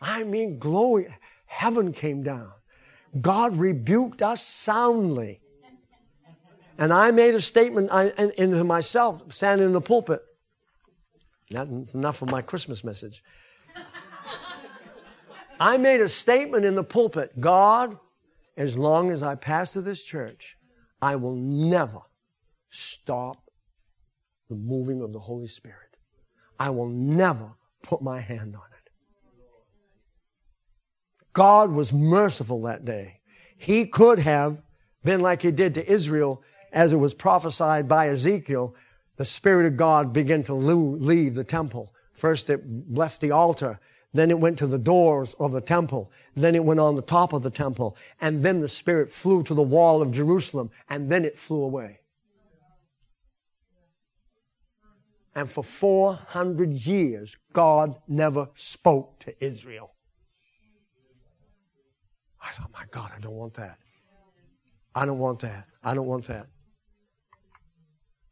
I 0.01 0.23
mean, 0.23 0.59
glory, 0.59 1.09
heaven 1.47 1.93
came 1.93 2.23
down. 2.23 2.53
God 3.21 3.57
rebuked 3.57 4.23
us 4.23 4.45
soundly. 4.45 5.41
And 6.79 6.93
I 6.93 7.11
made 7.11 7.35
a 7.35 7.41
statement 7.41 7.91
in 7.93 8.31
into 8.39 8.63
myself, 8.63 9.33
standing 9.33 9.67
in 9.67 9.73
the 9.73 9.81
pulpit. 9.81 10.21
That's 11.51 11.95
enough 11.95 12.23
of 12.23 12.31
my 12.31 12.43
Christmas 12.43 12.85
message. 12.85 13.23
I 15.61 15.77
made 15.77 16.01
a 16.01 16.09
statement 16.09 16.65
in 16.65 16.75
the 16.75 16.85
pulpit 16.85 17.41
God, 17.41 17.99
as 18.57 18.77
long 18.77 19.11
as 19.11 19.23
I 19.23 19.35
pastor 19.35 19.81
this 19.81 20.05
church, 20.05 20.57
I 21.01 21.17
will 21.17 21.35
never 21.35 22.01
stop 22.69 23.51
the 24.49 24.57
moving 24.57 25.01
of 25.03 25.13
the 25.13 25.21
Holy 25.21 25.47
Spirit. 25.47 25.97
I 26.59 26.71
will 26.71 26.89
never 26.89 27.53
put 27.83 28.03
my 28.03 28.21
hand 28.21 28.55
on 28.55 28.63
it. 28.63 28.91
God 31.33 31.71
was 31.71 31.93
merciful 31.93 32.63
that 32.63 32.85
day. 32.85 33.21
He 33.57 33.87
could 33.87 34.19
have 34.19 34.63
been 35.05 35.21
like 35.21 35.43
he 35.43 35.53
did 35.53 35.75
to 35.75 35.91
Israel 35.91 36.43
as 36.73 36.93
it 36.93 36.97
was 36.97 37.15
prophesied 37.15 37.89
by 37.89 38.09
Ezekiel. 38.09 38.75
The 39.19 39.25
Spirit 39.25 39.67
of 39.67 39.77
God 39.77 40.13
began 40.13 40.45
to 40.45 40.55
leave 40.55 41.35
the 41.35 41.45
temple. 41.45 41.93
First 42.15 42.49
it 42.49 42.63
left 42.89 43.21
the 43.21 43.33
altar. 43.33 43.81
Then 44.15 44.31
it 44.31 44.39
went 44.39 44.59
to 44.59 44.67
the 44.67 44.79
doors 44.79 45.35
of 45.39 45.53
the 45.53 45.61
temple. 45.61 46.11
Then 46.35 46.55
it 46.55 46.65
went 46.65 46.81
on 46.81 46.95
the 46.95 47.03
top 47.03 47.33
of 47.33 47.43
the 47.43 47.51
temple. 47.51 47.97
And 48.21 48.45
then 48.45 48.61
the 48.61 48.69
Spirit 48.69 49.11
flew 49.11 49.43
to 49.43 49.55
the 49.55 49.63
wall 49.63 50.01
of 50.01 50.13
Jerusalem. 50.13 50.71
And 50.89 51.11
then 51.11 51.25
it 51.25 51.37
flew 51.37 51.63
away. 51.63 51.99
And 55.35 55.51
for 55.51 55.63
400 55.63 56.73
years, 56.73 57.37
God 57.53 57.97
never 58.07 58.49
spoke 58.55 59.19
to 59.21 59.45
Israel. 59.45 59.95
I 62.41 62.51
thought, 62.51 62.73
my 62.73 62.85
God, 62.91 63.11
I 63.17 63.21
don't 63.21 63.35
want 63.35 63.55
that. 63.55 63.79
I 64.95 65.05
don't 65.07 65.19
want 65.19 65.41
that. 65.41 65.67
I 65.83 65.95
don't 65.95 66.07
want 66.07 66.25
that. 66.27 66.47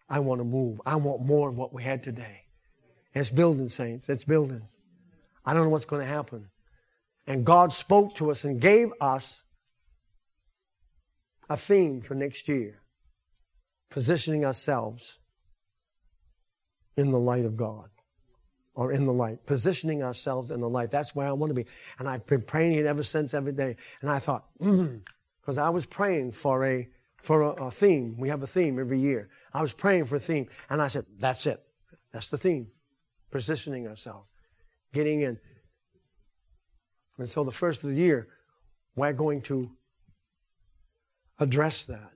I 0.08 0.20
want 0.20 0.40
to 0.40 0.44
move. 0.44 0.80
I 0.86 0.96
want 0.96 1.22
more 1.22 1.48
of 1.48 1.58
what 1.58 1.72
we 1.72 1.82
had 1.82 2.02
today. 2.02 2.42
It's 3.14 3.30
building, 3.30 3.68
saints. 3.68 4.08
It's 4.08 4.24
building. 4.24 4.62
I 5.44 5.54
don't 5.54 5.64
know 5.64 5.70
what's 5.70 5.84
going 5.84 6.02
to 6.02 6.08
happen. 6.08 6.48
And 7.26 7.44
God 7.44 7.72
spoke 7.72 8.14
to 8.16 8.30
us 8.30 8.44
and 8.44 8.60
gave 8.60 8.92
us 9.00 9.42
a 11.48 11.56
theme 11.56 12.00
for 12.00 12.14
next 12.14 12.48
year 12.48 12.82
positioning 13.90 14.44
ourselves 14.44 15.18
in 16.96 17.10
the 17.10 17.18
light 17.18 17.44
of 17.44 17.56
God 17.56 17.88
or 18.74 18.92
in 18.92 19.06
the 19.06 19.12
light, 19.12 19.46
positioning 19.46 20.02
ourselves 20.02 20.50
in 20.50 20.60
the 20.60 20.68
light. 20.68 20.90
That's 20.90 21.14
where 21.14 21.26
I 21.26 21.32
want 21.32 21.50
to 21.50 21.54
be. 21.54 21.66
And 21.98 22.08
I've 22.08 22.26
been 22.26 22.42
praying 22.42 22.74
it 22.74 22.84
ever 22.84 23.02
since 23.02 23.32
every 23.32 23.52
day. 23.52 23.76
And 24.02 24.10
I 24.10 24.18
thought, 24.18 24.44
because 24.58 25.56
mm, 25.56 25.62
I 25.62 25.70
was 25.70 25.86
praying 25.86 26.32
for 26.32 26.64
a 26.66 26.88
for 27.26 27.42
a, 27.42 27.48
a, 27.66 27.70
theme. 27.72 28.16
We 28.18 28.28
have 28.28 28.42
a 28.44 28.46
theme 28.46 28.78
every 28.78 29.00
year. 29.00 29.28
I 29.56 29.62
was 29.62 29.72
praying 29.72 30.04
for 30.04 30.16
a 30.16 30.20
theme, 30.20 30.48
and 30.68 30.82
I 30.82 30.88
said, 30.88 31.06
"That's 31.18 31.46
it. 31.46 31.60
That's 32.12 32.28
the 32.28 32.38
theme. 32.38 32.70
Positioning 33.30 33.86
ourselves, 33.88 34.30
getting 34.92 35.22
in." 35.22 35.38
And 37.18 37.30
so 37.30 37.42
the 37.44 37.52
first 37.52 37.82
of 37.82 37.90
the 37.90 37.96
year, 37.96 38.28
we're 38.94 39.12
going 39.12 39.40
to 39.42 39.70
address 41.38 41.84
that. 41.86 42.12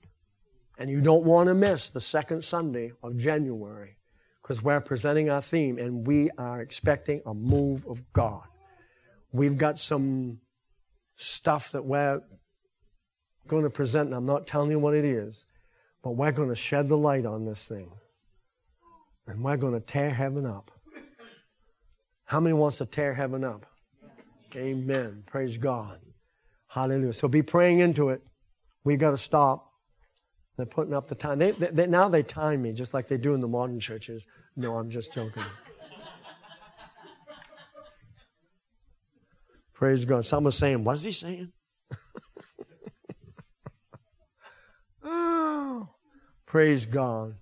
And 0.79 0.91
you 0.91 1.01
don't 1.01 1.25
want 1.25 1.49
to 1.49 1.55
miss 1.55 1.91
the 1.91 2.01
second 2.01 2.45
Sunday 2.45 2.93
of 3.03 3.17
January 3.17 3.97
because 4.43 4.63
we're 4.63 4.81
presenting 4.81 5.29
our 5.31 5.43
theme 5.43 5.79
and 5.79 6.07
we 6.07 6.31
are 6.39 6.61
expecting 6.61 7.21
a 7.27 7.35
move 7.35 7.87
of 7.87 8.13
God. 8.13 8.47
We've 9.33 9.59
got 9.59 9.79
some 9.79 10.41
stuff 11.17 11.73
that 11.73 11.85
we're 11.85 12.23
going 13.47 13.65
to 13.65 13.71
present, 13.71 14.07
and 14.07 14.15
I'm 14.15 14.27
not 14.27 14.47
telling 14.47 14.71
you 14.71 14.79
what 14.79 14.95
it 14.95 15.05
is, 15.05 15.45
but 16.03 16.13
we're 16.13 16.33
going 16.33 16.49
to 16.49 16.55
shed 16.55 16.89
the 16.89 16.97
light 16.97 17.27
on 17.27 17.45
this 17.45 17.67
thing. 17.67 17.91
And 19.27 19.43
we're 19.45 19.57
going 19.57 19.75
to 19.75 19.81
tear 19.81 20.11
heaven 20.11 20.47
up. 20.47 20.71
How 22.25 22.41
many 22.41 22.55
wants 22.55 22.79
to 22.79 22.87
tear 22.87 23.15
heaven 23.15 23.45
up? 23.45 23.67
Amen. 24.57 25.23
Praise 25.27 25.57
God. 25.57 26.01
Hallelujah. 26.69 27.13
So 27.13 27.29
be 27.29 27.43
praying 27.43 27.81
into 27.81 28.09
it. 28.09 28.23
We've 28.85 28.99
got 28.99 29.11
to 29.11 29.17
stop. 29.17 29.73
They're 30.57 30.67
putting 30.67 30.95
up 30.95 31.09
the 31.09 31.15
time. 31.15 31.39
They, 31.39 31.53
they, 31.53 31.69
they, 31.69 31.87
now 31.87 32.09
they 32.09 32.23
time 32.23 32.63
me 32.63 32.73
just 32.73 32.93
like 32.93 33.09
they 33.09 33.19
do 33.19 33.35
in 33.35 33.41
the 33.41 33.49
modern 33.49 33.81
churches. 33.81 34.27
No, 34.57 34.77
I'm 34.77 34.91
just 34.91 35.13
joking. 35.13 35.45
Praise 39.75 40.05
God. 40.05 40.25
Someone's 40.25 40.57
saying, 40.57 40.85
What 40.85 40.95
is 40.95 41.05
he 41.05 41.13
saying? 41.13 41.53
Ah. 45.03 45.40
Praise 46.51 46.85
God. 46.85 47.37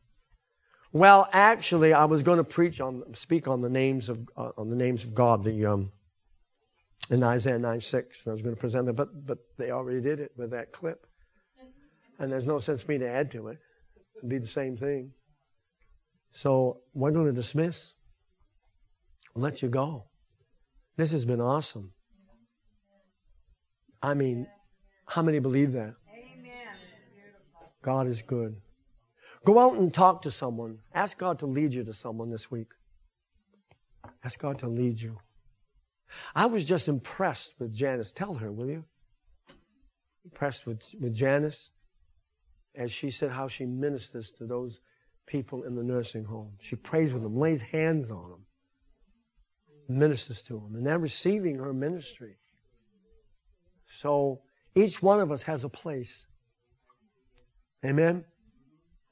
Well, 0.93 1.29
actually, 1.33 1.95
I 1.95 2.05
was 2.05 2.23
going 2.23 2.37
to 2.37 2.45
preach 2.45 2.79
on, 2.79 3.03
speak 3.15 3.49
on 3.49 3.63
the 3.63 3.71
names 3.71 4.11
of, 4.11 4.29
uh, 4.37 4.51
on 4.59 4.69
the 4.69 4.77
names 4.77 5.03
of 5.03 5.15
God, 5.15 5.45
the, 5.45 5.65
um, 5.65 5.93
in 7.09 7.23
Isaiah 7.23 7.59
9 7.59 7.81
6. 7.81 8.27
And 8.27 8.31
I 8.31 8.35
was 8.35 8.43
going 8.43 8.55
to 8.55 8.61
present 8.61 8.85
that, 8.85 8.93
but, 8.93 9.09
but 9.27 9.39
they 9.57 9.71
already 9.71 10.03
did 10.03 10.21
it 10.21 10.33
with 10.37 10.51
that 10.51 10.73
clip. 10.73 11.07
And 12.19 12.31
there's 12.31 12.47
no 12.47 12.59
sense 12.59 12.83
for 12.83 12.93
me 12.93 12.99
to 12.99 13.09
add 13.09 13.31
to 13.31 13.49
it. 13.49 13.59
It'd 14.19 14.29
be 14.29 14.37
the 14.37 14.47
same 14.47 14.77
thing. 14.77 15.13
So 16.33 16.81
we're 16.93 17.13
going 17.13 17.27
to 17.27 17.33
dismiss. 17.33 17.95
I'll 19.35 19.41
let 19.41 19.63
you 19.63 19.71
go. 19.71 20.05
This 20.99 21.13
has 21.13 21.25
been 21.25 21.41
awesome. 21.41 21.93
I 24.03 24.13
mean, 24.13 24.49
how 25.07 25.23
many 25.23 25.39
believe 25.39 25.73
that? 25.73 25.95
Amen. 26.13 26.69
God 27.81 28.07
is 28.07 28.21
good. 28.21 28.57
Go 29.45 29.59
out 29.59 29.75
and 29.75 29.93
talk 29.93 30.23
to 30.23 30.31
someone. 30.31 30.81
Ask 30.95 31.19
God 31.19 31.39
to 31.41 31.47
lead 31.47 31.75
you 31.75 31.85
to 31.85 31.93
someone 31.93 32.31
this 32.31 32.51
week. 32.51 32.73
Ask 34.25 34.39
God 34.39 34.59
to 34.61 34.69
lead 34.69 35.01
you. 35.01 35.19
I 36.35 36.47
was 36.47 36.65
just 36.65 36.89
impressed 36.89 37.55
with 37.59 37.75
Janice. 37.75 38.13
Tell 38.13 38.35
her, 38.35 38.51
will 38.51 38.69
you? 38.69 38.85
Impressed 40.25 40.67
with, 40.67 40.95
with 41.01 41.15
Janice 41.15 41.71
as 42.75 42.93
she 42.93 43.11
said 43.11 43.33
how 43.33 43.49
she 43.49 43.67
ministers 43.67 44.33
to 44.33 44.47
those 44.47 44.81
people 45.27 45.65
in 45.65 45.75
the 45.75 45.83
nursing 45.83 46.25
home. 46.25 46.53
She 46.61 46.77
prays 46.77 47.13
with 47.13 47.23
them, 47.23 47.37
lays 47.37 47.61
hands 47.61 48.11
on 48.11 48.31
them, 48.31 48.47
ministers 49.89 50.43
to 50.45 50.55
them, 50.55 50.75
and 50.75 50.87
they're 50.87 50.99
receiving 50.99 51.59
her 51.59 51.73
ministry. 51.73 52.37
So 53.87 54.43
each 54.75 55.03
one 55.03 55.21
of 55.21 55.33
us 55.33 55.43
has 55.43 55.65
a 55.65 55.69
place. 55.69 56.27
Amen? 57.85 58.25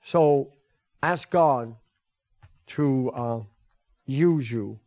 So 0.06 0.52
ask 1.02 1.32
God 1.32 1.74
to 2.68 3.10
uh, 3.10 3.40
use 4.06 4.52
you. 4.52 4.78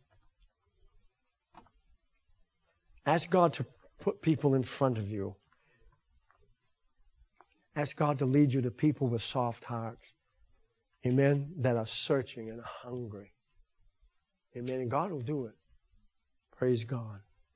Ask 3.04 3.28
God 3.28 3.52
to 3.52 3.66
put 4.00 4.22
people 4.22 4.54
in 4.54 4.62
front 4.62 4.96
of 4.96 5.10
you. 5.10 5.36
Ask 7.76 7.96
God 7.96 8.18
to 8.20 8.24
lead 8.24 8.54
you 8.54 8.62
to 8.62 8.70
people 8.70 9.08
with 9.08 9.20
soft 9.20 9.64
hearts. 9.64 10.14
Amen. 11.04 11.52
That 11.58 11.76
are 11.76 11.84
searching 11.84 12.48
and 12.48 12.62
hungry. 12.62 13.34
Amen. 14.56 14.80
And 14.80 14.90
God 14.90 15.12
will 15.12 15.20
do 15.20 15.44
it. 15.44 15.54
Praise 16.56 16.84
God. 16.84 17.20